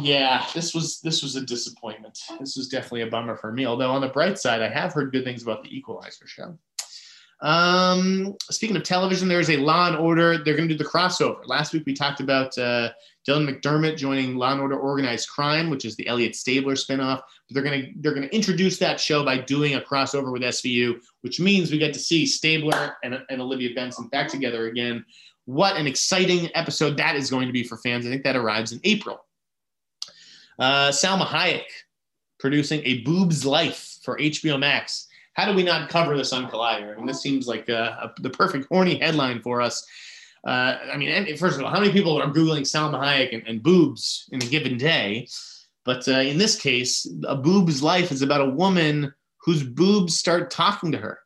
[0.00, 2.18] yeah, this was this was a disappointment.
[2.38, 3.66] This was definitely a bummer for me.
[3.66, 6.58] Although on the bright side, I have heard good things about the Equalizer show.
[7.42, 10.38] Um, speaking of television, there's a Law and Order.
[10.38, 11.46] They're going to do the crossover.
[11.46, 12.90] Last week we talked about uh,
[13.26, 17.20] Dylan McDermott joining Law and Order Organized Crime, which is the Elliot Stabler spinoff.
[17.48, 20.42] But they're going to they're going to introduce that show by doing a crossover with
[20.42, 25.04] SVU, which means we get to see Stabler and, and Olivia Benson back together again.
[25.46, 28.06] What an exciting episode that is going to be for fans!
[28.06, 29.20] I think that arrives in April.
[30.60, 31.64] Uh, Salma Hayek
[32.38, 35.08] producing A Boob's Life for HBO Max.
[35.34, 36.92] How do we not cover this on Collider?
[36.92, 39.86] I mean, this seems like a, a, the perfect horny headline for us.
[40.46, 43.62] Uh, I mean, first of all, how many people are Googling Salma Hayek and, and
[43.62, 45.26] boobs in a given day?
[45.86, 50.50] But uh, in this case, A Boob's Life is about a woman whose boobs start
[50.50, 51.19] talking to her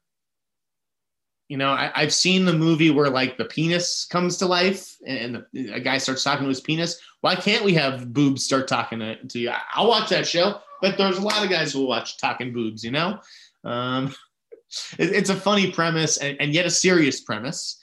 [1.55, 5.44] you know, I, have seen the movie where like the penis comes to life and
[5.52, 7.00] the, a guy starts talking to his penis.
[7.20, 9.52] Why can't we have boobs start talking to, to you?
[9.72, 12.82] I'll watch that show, but there's a lot of guys who will watch talking boobs,
[12.82, 13.20] you know?
[13.62, 14.12] Um,
[14.98, 17.78] it, it's a funny premise and, and, yet a serious premise.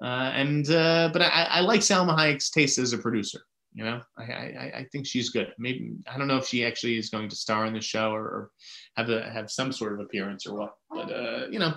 [0.00, 3.40] Uh, and, uh, but I, I, like Salma Hayek's taste as a producer.
[3.74, 5.52] You know, I, I, I think she's good.
[5.58, 8.22] Maybe I don't know if she actually is going to star in the show or,
[8.22, 8.50] or
[8.96, 10.74] have a, have some sort of appearance or what.
[10.90, 11.74] But uh, you know,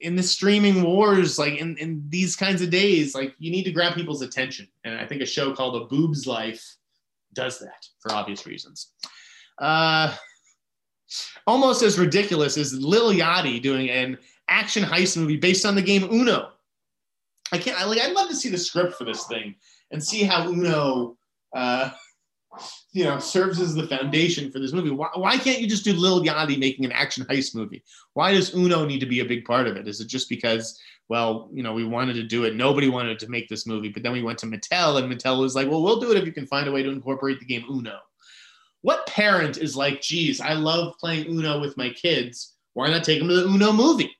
[0.00, 3.72] in the streaming wars, like in, in these kinds of days, like you need to
[3.72, 4.66] grab people's attention.
[4.84, 6.76] And I think a show called A Boob's Life
[7.34, 8.92] does that for obvious reasons.
[9.58, 10.14] Uh,
[11.46, 16.04] almost as ridiculous as Lil Yachty doing an action heist movie based on the game
[16.12, 16.50] Uno.
[17.52, 19.54] I can't, I like, I'd love to see the script for this thing
[19.90, 21.16] and see how Uno,
[21.54, 21.90] uh,
[22.92, 24.90] you know, serves as the foundation for this movie.
[24.90, 27.82] Why, why can't you just do Lil Yachty making an action heist movie?
[28.14, 29.88] Why does Uno need to be a big part of it?
[29.88, 30.78] Is it just because,
[31.08, 34.02] well, you know, we wanted to do it, nobody wanted to make this movie, but
[34.02, 36.32] then we went to Mattel and Mattel was like, well, we'll do it if you
[36.32, 37.98] can find a way to incorporate the game Uno.
[38.82, 42.56] What parent is like, geez, I love playing Uno with my kids.
[42.74, 44.10] Why not take them to the Uno movie?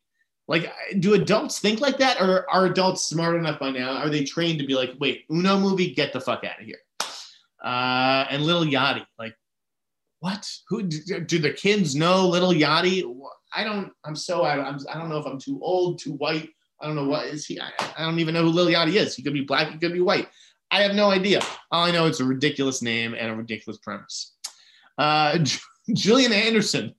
[0.48, 3.96] Like, do adults think like that, or are adults smart enough by now?
[3.96, 6.78] Are they trained to be like, wait, Uno movie, get the fuck out of here?
[7.62, 9.34] Uh, and Little Yachty, like,
[10.20, 10.48] what?
[10.68, 13.04] Who do the kids know Little Yachty?
[13.54, 13.92] I don't.
[14.04, 14.42] I'm so.
[14.42, 14.78] I, I'm.
[14.92, 16.48] I don't know if I'm too old, too white.
[16.80, 17.60] I don't know what is he.
[17.60, 19.14] I, I don't even know who Lil Yachty is.
[19.14, 19.70] He could be black.
[19.70, 20.28] He could be white.
[20.70, 21.40] I have no idea.
[21.70, 24.34] All I know it's a ridiculous name and a ridiculous premise.
[24.96, 25.38] Uh,
[25.92, 26.94] Gillian Anderson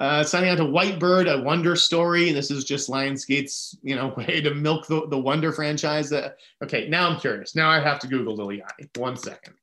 [0.00, 2.32] uh, signing on to Whitebird, a Wonder story.
[2.32, 6.08] This is just Lionsgate's, you know, way to milk the, the Wonder franchise.
[6.08, 6.88] That okay.
[6.88, 7.54] Now I'm curious.
[7.54, 8.98] Now I have to Google Lil Yachty.
[8.98, 9.54] One second.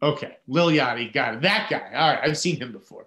[0.00, 1.42] Okay, Lil Yachty, got it.
[1.42, 1.90] That guy.
[1.94, 3.06] All right, I've seen him before.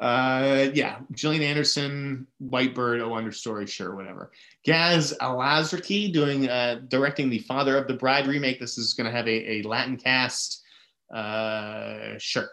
[0.00, 4.30] Uh, yeah, Gillian Anderson, Whitebird, A Wonder Story, sure, whatever.
[4.64, 8.60] Gaz Alazraki doing uh, directing the Father of the Bride remake.
[8.60, 10.62] This is going to have a, a Latin cast.
[11.12, 12.48] Uh, sure,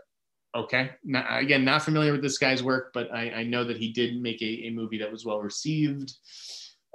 [0.56, 0.92] okay.
[1.04, 4.20] Not, again, not familiar with this guy's work, but I, I know that he did
[4.20, 6.14] make a, a movie that was well received.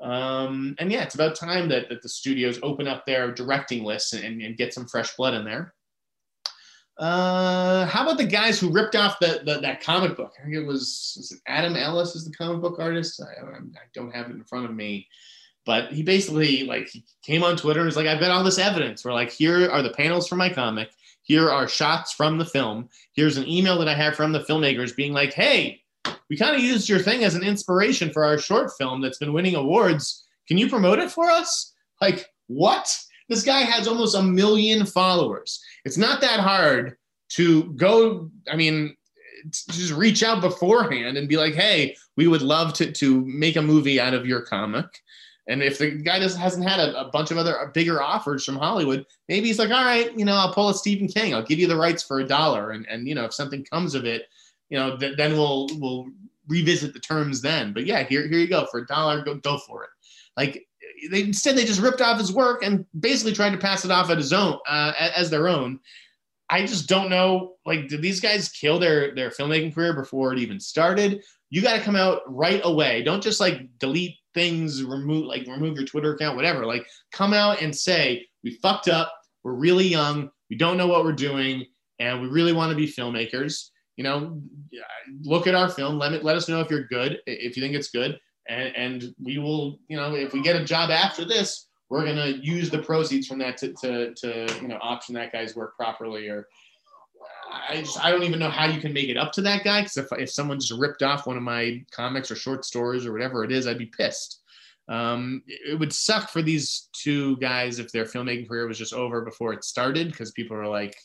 [0.03, 4.14] Um, and yeah, it's about time that, that the studios open up their directing lists
[4.14, 5.74] and, and get some fresh blood in there.
[7.01, 10.34] Uh, how about the guys who ripped off the, the that comic book?
[10.38, 13.22] I think it was, it Adam Ellis is the comic book artist.
[13.22, 13.59] I, I,
[13.94, 15.09] don't have it in front of me,
[15.64, 16.90] but he basically like
[17.22, 19.03] came on Twitter and was like, "I've got all this evidence.
[19.03, 20.90] We're like, here are the panels for my comic.
[21.22, 22.90] Here are shots from the film.
[23.14, 25.80] Here's an email that I have from the filmmakers being like, hey,
[26.28, 29.32] we kind of used your thing as an inspiration for our short film that's been
[29.32, 30.26] winning awards.
[30.48, 31.72] Can you promote it for us?
[32.01, 32.94] Like, what?
[33.31, 35.62] This guy has almost a million followers.
[35.85, 36.97] It's not that hard
[37.31, 38.97] to go, I mean,
[39.51, 43.62] just reach out beforehand and be like, hey, we would love to, to make a
[43.62, 44.87] movie out of your comic.
[45.47, 48.57] And if the guy doesn't hasn't had a, a, bunch of other bigger offers from
[48.57, 51.35] Hollywood, maybe he's like, all right, you know, I'll pull a Stephen King.
[51.35, 52.70] I'll give you the rights for a dollar.
[52.70, 54.26] And, and you know, if something comes of it,
[54.68, 56.07] you know, th- then we'll we'll
[56.47, 57.72] revisit the terms then.
[57.72, 59.91] But yeah, here here you go for a dollar, go go for it.
[60.37, 60.68] Like
[61.11, 64.11] they instead they just ripped off his work and basically tried to pass it off
[64.11, 65.80] as his own uh, as their own.
[66.48, 67.55] I just don't know.
[67.64, 71.22] Like, did these guys kill their their filmmaking career before it even started?
[71.51, 73.03] You got to come out right away.
[73.03, 76.66] Don't just like delete things, remove like remove your Twitter account, whatever.
[76.66, 79.12] Like, come out and say we fucked up.
[79.42, 80.30] We're really young.
[80.51, 81.64] We don't know what we're doing,
[81.98, 83.70] and we really want to be filmmakers
[84.01, 84.40] you know,
[85.24, 85.98] look at our film.
[85.98, 88.18] Let me, let us know if you're good, if you think it's good,
[88.49, 92.28] and and we will, you know, if we get a job after this, we're gonna
[92.41, 96.28] use the proceeds from that to to, to you know option that guy's work properly
[96.28, 96.49] or.
[97.53, 99.80] I just I don't even know how you can make it up to that guy
[99.80, 103.12] because if, if someone just ripped off one of my comics or short stories or
[103.12, 104.41] whatever it is, I'd be pissed.
[104.88, 109.20] Um, it would suck for these two guys if their filmmaking career was just over
[109.22, 110.97] before it started because people are like,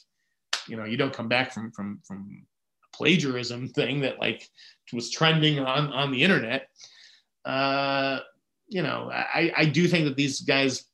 [0.67, 2.45] you know, you don't come back from from from
[2.93, 4.49] plagiarism thing that like
[4.93, 6.69] was trending on on the internet.
[7.45, 8.19] Uh,
[8.67, 10.85] you know, I I do think that these guys,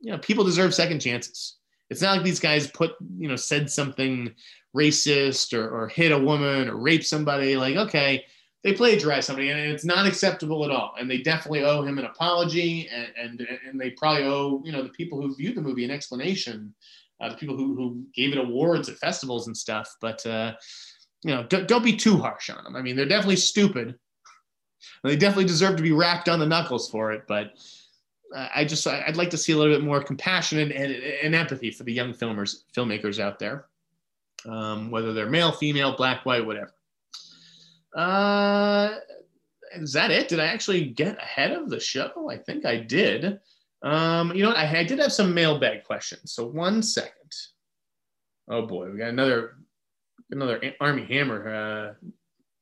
[0.00, 1.56] you know, people deserve second chances.
[1.90, 4.32] It's not like these guys put you know said something
[4.76, 7.56] racist or, or hit a woman or rape somebody.
[7.56, 8.24] Like okay,
[8.62, 10.94] they plagiarized somebody and it's not acceptable at all.
[10.98, 14.82] And they definitely owe him an apology and and, and they probably owe you know
[14.82, 16.74] the people who viewed the movie an explanation.
[17.18, 19.96] Uh, the people who, who gave it awards at festivals and stuff.
[20.02, 20.52] But uh,
[21.22, 22.76] you know, don't, don't be too harsh on them.
[22.76, 23.98] I mean, they're definitely stupid.
[25.06, 27.22] They definitely deserve to be wrapped on the knuckles for it.
[27.26, 27.52] But
[28.34, 31.70] I just, I'd like to see a little bit more compassion and, and, and empathy
[31.70, 33.66] for the young filmers, filmmakers out there,
[34.46, 36.72] um, whether they're male, female, black, white, whatever.
[37.94, 38.96] Uh,
[39.74, 40.28] is that it?
[40.28, 42.28] Did I actually get ahead of the show?
[42.30, 43.38] I think I did.
[43.82, 44.52] Um, you know?
[44.52, 46.32] I, I did have some mailbag questions.
[46.32, 47.12] So one second.
[48.48, 49.56] Oh boy, we got another
[50.30, 52.08] another Armie Hammer uh,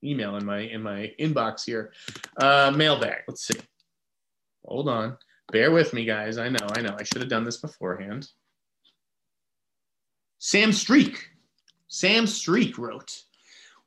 [0.05, 1.92] email in my in my inbox here.
[2.36, 3.22] Uh, mailbag.
[3.26, 3.59] Let's see.
[4.64, 5.16] Hold on.
[5.52, 6.38] Bear with me, guys.
[6.38, 6.66] I know.
[6.76, 6.96] I know.
[6.98, 8.28] I should have done this beforehand.
[10.38, 11.30] Sam Streak.
[11.88, 13.22] Sam Streak wrote.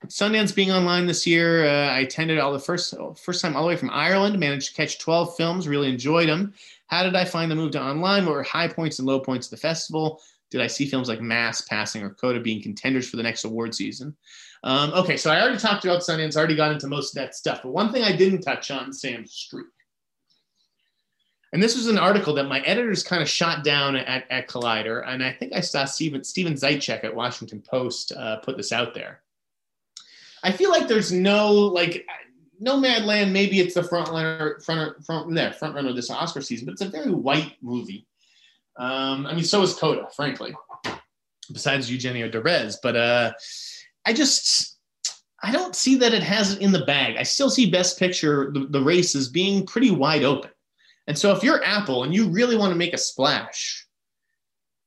[0.02, 3.64] With Sundance being online this year, uh, I attended all the first first time all
[3.64, 4.40] the way from Ireland.
[4.40, 5.68] Managed to catch 12 films.
[5.68, 6.54] Really enjoyed them.
[6.88, 8.26] How did I find the move to online?
[8.26, 10.22] What were high points and low points of the festival?
[10.50, 13.76] Did I see films like Mass, Passing, or Coda being contenders for the next award
[13.76, 14.16] season?
[14.64, 17.62] Um, okay, so I already talked about Sundance, already got into most of that stuff.
[17.64, 19.68] But one thing I didn't touch on, Sam Streak.
[21.54, 25.08] And this was an article that my editors kind of shot down at, at Collider.
[25.08, 28.94] And I think I saw Steven, Steven Zeitchik at Washington Post uh, put this out
[28.94, 29.22] there.
[30.44, 32.06] I feel like there's no, like,
[32.60, 36.66] no Nomadland, maybe it's the front runner, front, front, there, front runner this Oscar season,
[36.66, 38.07] but it's a very white movie.
[38.78, 40.56] Um, I mean, so is Coda, frankly.
[41.52, 42.78] besides Eugenio Derbez.
[42.82, 43.34] But uh,
[44.06, 44.78] I just
[45.44, 47.16] I don't see that it has it in the bag.
[47.18, 50.52] I still see Best Picture the, the race as being pretty wide open.
[51.08, 53.86] And so if you're Apple and you really want to make a splash,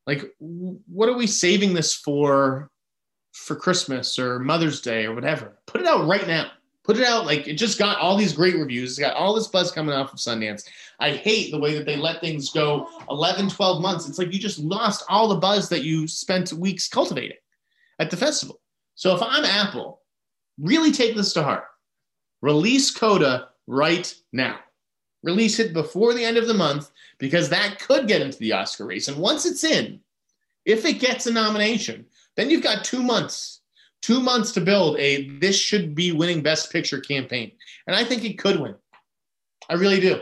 [0.06, 2.70] like what are we saving this for
[3.32, 5.58] for Christmas or Mother's Day or whatever?
[5.66, 6.50] Put it out right now.
[6.90, 8.90] Put it out like it just got all these great reviews.
[8.90, 10.68] It's got all this buzz coming off of Sundance.
[10.98, 14.08] I hate the way that they let things go 11, 12 months.
[14.08, 17.36] It's like you just lost all the buzz that you spent weeks cultivating
[18.00, 18.60] at the festival.
[18.96, 20.02] So if I'm Apple,
[20.58, 21.62] really take this to heart.
[22.42, 24.58] Release Coda right now.
[25.22, 28.86] Release it before the end of the month because that could get into the Oscar
[28.86, 29.06] race.
[29.06, 30.00] And once it's in,
[30.64, 33.59] if it gets a nomination, then you've got two months,
[34.02, 37.52] two months to build a this should be winning Best Picture campaign.
[37.86, 38.74] And I think it could win.
[39.68, 40.20] I really do.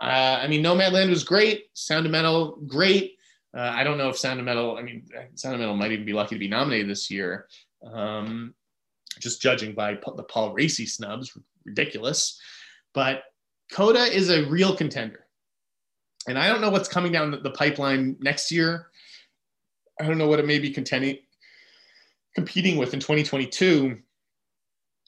[0.00, 1.66] Uh, I mean, Nomadland was great.
[1.74, 3.16] Sound of Metal, great.
[3.56, 6.06] Uh, I don't know if Sound of Metal, I mean, Sound of Metal might even
[6.06, 7.46] be lucky to be nominated this year.
[7.84, 8.54] Um,
[9.20, 12.40] just judging by the Paul Raci snubs, ridiculous.
[12.94, 13.24] But
[13.70, 15.26] Coda is a real contender.
[16.26, 18.88] And I don't know what's coming down the pipeline next year.
[20.00, 21.18] I don't know what it may be contending,
[22.34, 23.98] competing with in 2022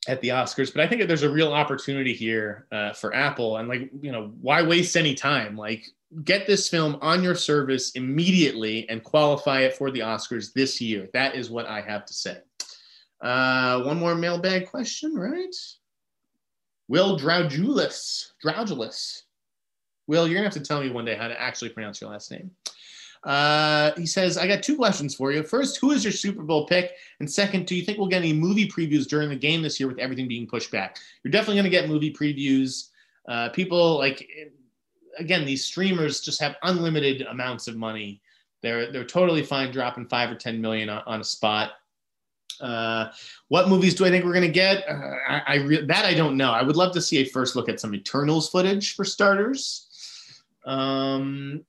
[0.07, 3.57] at the Oscars, but I think there's a real opportunity here uh, for Apple.
[3.57, 5.57] And like, you know, why waste any time?
[5.57, 5.87] Like,
[6.23, 11.09] get this film on your service immediately and qualify it for the Oscars this year.
[11.13, 12.39] That is what I have to say.
[13.21, 15.55] Uh, one more mailbag question, right?
[16.89, 19.23] Will Draugulus, Draugulus.
[20.07, 22.31] Will, you're gonna have to tell me one day how to actually pronounce your last
[22.31, 22.51] name.
[23.25, 25.43] Uh, he says, I got two questions for you.
[25.43, 26.93] First, who is your Super Bowl pick?
[27.21, 29.89] And second, do you think we'll get any movie previews during the game this year
[29.89, 30.99] with everything being pushed back?
[31.23, 32.91] You're definitely going to get movie previews.
[33.27, 34.29] Uh, people like,
[35.19, 38.21] again, these streamers just have unlimited amounts of money.
[38.61, 41.73] They're, they're totally fine dropping five or 10 million on, on a spot.
[42.61, 43.11] Uh,
[43.49, 44.85] what movies do I think we're going to get?
[44.89, 46.53] Uh, I, I re- that I don't know.
[46.53, 49.89] I would love to see a first look at some Eternals footage for starters.
[50.65, 51.65] Um,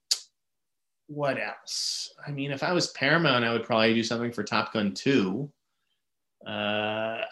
[1.08, 2.14] what else?
[2.26, 5.52] I mean, if I was Paramount, I would probably do something for Top Gun 2.
[6.46, 6.50] Uh,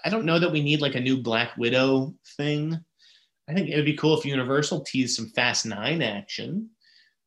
[0.06, 2.80] I don't know that we need like a new Black Widow thing.
[3.48, 6.70] I think it would be cool if Universal teased some Fast Nine action.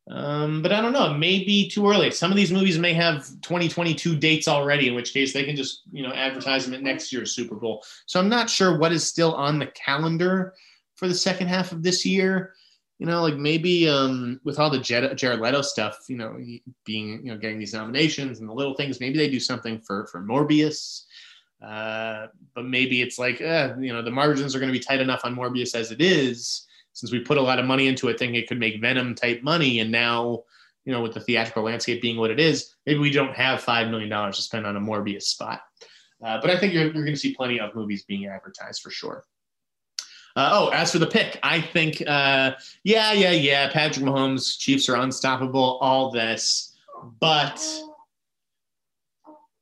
[0.09, 1.13] Um, but I don't know.
[1.13, 2.11] It may be too early.
[2.11, 5.81] Some of these movies may have 2022 dates already, in which case they can just
[5.91, 7.83] you know advertise them at next year's Super Bowl.
[8.05, 10.53] So I'm not sure what is still on the calendar
[10.95, 12.53] for the second half of this year.
[12.99, 16.35] You know, like maybe um, with all the Jared Leto stuff, you know,
[16.83, 20.07] being you know getting these nominations and the little things, maybe they do something for
[20.07, 21.03] for Morbius.
[21.61, 25.01] Uh, but maybe it's like, eh, you know, the margins are going to be tight
[25.01, 26.67] enough on Morbius as it is
[26.97, 29.43] since we put a lot of money into it, thinking it could make Venom type
[29.43, 30.43] money, and now
[30.83, 33.89] you know with the theatrical landscape being what it is, maybe we don't have five
[33.89, 35.61] million dollars to spend on a Morbius spot.
[36.25, 38.89] Uh, but I think you're, you're going to see plenty of movies being advertised for
[38.89, 39.23] sure.
[40.37, 43.71] Uh, oh, as for the pick, I think, uh, yeah, yeah, yeah.
[43.71, 45.79] Patrick Mahomes, Chiefs are unstoppable.
[45.81, 46.75] All this,
[47.19, 47.59] but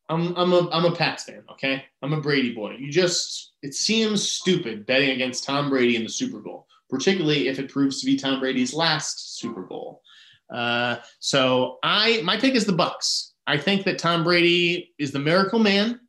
[0.09, 1.43] I'm I'm a I'm a Pats fan.
[1.49, 2.75] Okay, I'm a Brady boy.
[2.77, 7.59] You just it seems stupid betting against Tom Brady in the Super Bowl particularly if
[7.59, 10.01] it proves to be Tom Brady's last Super Bowl.
[10.49, 13.33] Uh, so I my pick is the Bucks.
[13.47, 15.99] I think that Tom Brady is the miracle man.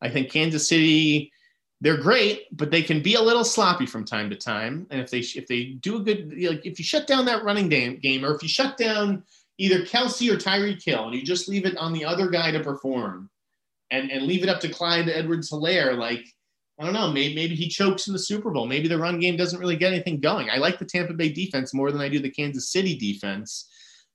[0.00, 1.31] I think Kansas City
[1.82, 4.86] they're great, but they can be a little sloppy from time to time.
[4.90, 7.68] And if they if they do a good like if you shut down that running
[7.68, 9.24] game, game or if you shut down
[9.58, 12.60] either Kelce or Tyreek Hill, and you just leave it on the other guy to
[12.60, 13.28] perform
[13.90, 16.24] and, and leave it up to Clyde Edwards Helaire, like
[16.78, 17.10] I don't know.
[17.10, 18.66] Maybe, maybe he chokes in the Super Bowl.
[18.66, 20.50] Maybe the run game doesn't really get anything going.
[20.50, 23.68] I like the Tampa Bay defense more than I do the Kansas City defense.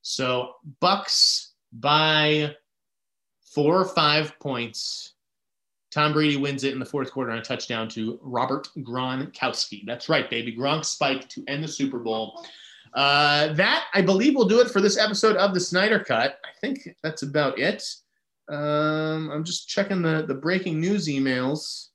[0.04, 2.56] So Bucks by
[3.54, 5.16] four or five points.
[5.92, 9.86] Tom Brady wins it in the fourth quarter on a touchdown to Robert Gronkowski.
[9.86, 10.56] That's right, baby.
[10.56, 12.46] Gronk spike to end the Super Bowl.
[12.94, 16.40] Uh, that I believe will do it for this episode of the Sneider Cut.
[16.44, 17.84] I think that's about it.
[18.50, 21.90] Um, I'm just checking the the breaking news emails.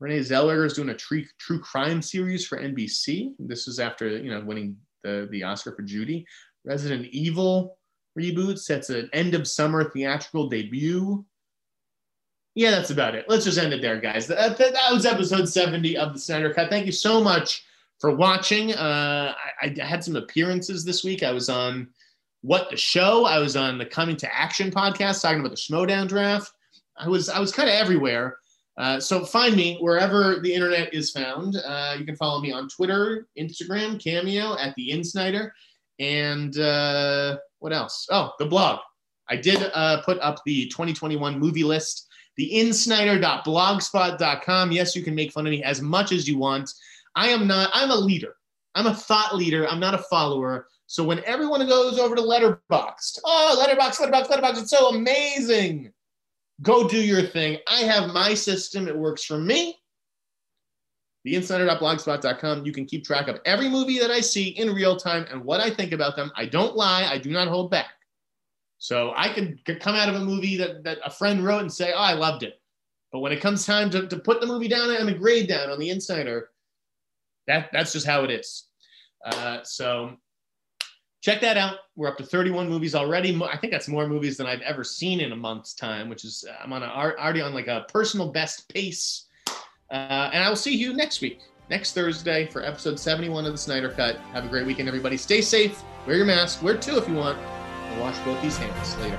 [0.00, 3.32] Renee Zellweger is doing a true, true crime series for NBC.
[3.38, 6.26] This is after you know winning the, the Oscar for Judy.
[6.64, 7.78] Resident Evil
[8.18, 11.24] reboot sets an end of summer theatrical debut.
[12.54, 13.26] Yeah, that's about it.
[13.28, 14.28] Let's just end it there, guys.
[14.28, 16.70] That, that, that was episode 70 of the Sneider Cut.
[16.70, 17.64] Thank you so much
[17.98, 18.72] for watching.
[18.72, 21.22] Uh, I, I had some appearances this week.
[21.22, 21.88] I was on
[22.42, 23.24] What the Show.
[23.24, 26.52] I was on the Coming to Action podcast talking about the Schmoedown draft.
[26.96, 28.38] I was I was kind of everywhere.
[28.76, 31.56] Uh, so find me wherever the internet is found.
[31.56, 35.50] Uh, you can follow me on Twitter, Instagram, Cameo at the InSneider,
[36.00, 38.06] and uh, what else?
[38.10, 38.80] Oh, the blog,
[39.28, 44.72] I did uh, put up the 2021 movie list, the insneider.blogspot.com.
[44.72, 46.70] Yes, you can make fun of me as much as you want.
[47.14, 48.34] I am not, I'm a leader.
[48.74, 49.68] I'm a thought leader.
[49.68, 50.66] I'm not a follower.
[50.86, 55.92] So when everyone goes over to Letterboxd, oh, Letterboxd, Letterboxd, Letterboxd, it's so amazing.
[56.62, 57.58] Go do your thing.
[57.68, 58.88] I have my system.
[58.88, 59.76] It works for me.
[61.26, 62.66] TheInSneider.blogspot.com.
[62.66, 65.60] You can keep track of every movie that I see in real time and what
[65.60, 66.30] I think about them.
[66.36, 67.04] I don't lie.
[67.04, 67.93] I do not hold back.
[68.78, 71.92] So I could, come out of a movie that, that a friend wrote and say,
[71.92, 72.60] oh, I loved it.
[73.12, 75.70] But when it comes time to, to put the movie down and the grade down
[75.70, 76.42] on the InSneider,
[77.46, 78.66] that, that's just how it is.
[79.24, 80.16] Uh, so
[81.22, 81.78] check that out.
[81.96, 83.40] We're up to 31 movies already.
[83.42, 86.44] I think that's more movies than I've ever seen in a month's time, which is
[86.62, 89.26] I'm on a, already on like a personal best pace.
[89.90, 93.58] Uh, and I will see you next week, next Thursday for episode 71 of the
[93.58, 94.16] Sneider Cut.
[94.32, 95.16] Have a great weekend, everybody.
[95.16, 95.82] Stay safe.
[96.06, 96.62] Wear your mask.
[96.62, 97.38] Wear two if you want.
[97.90, 99.18] And wash both these hands later.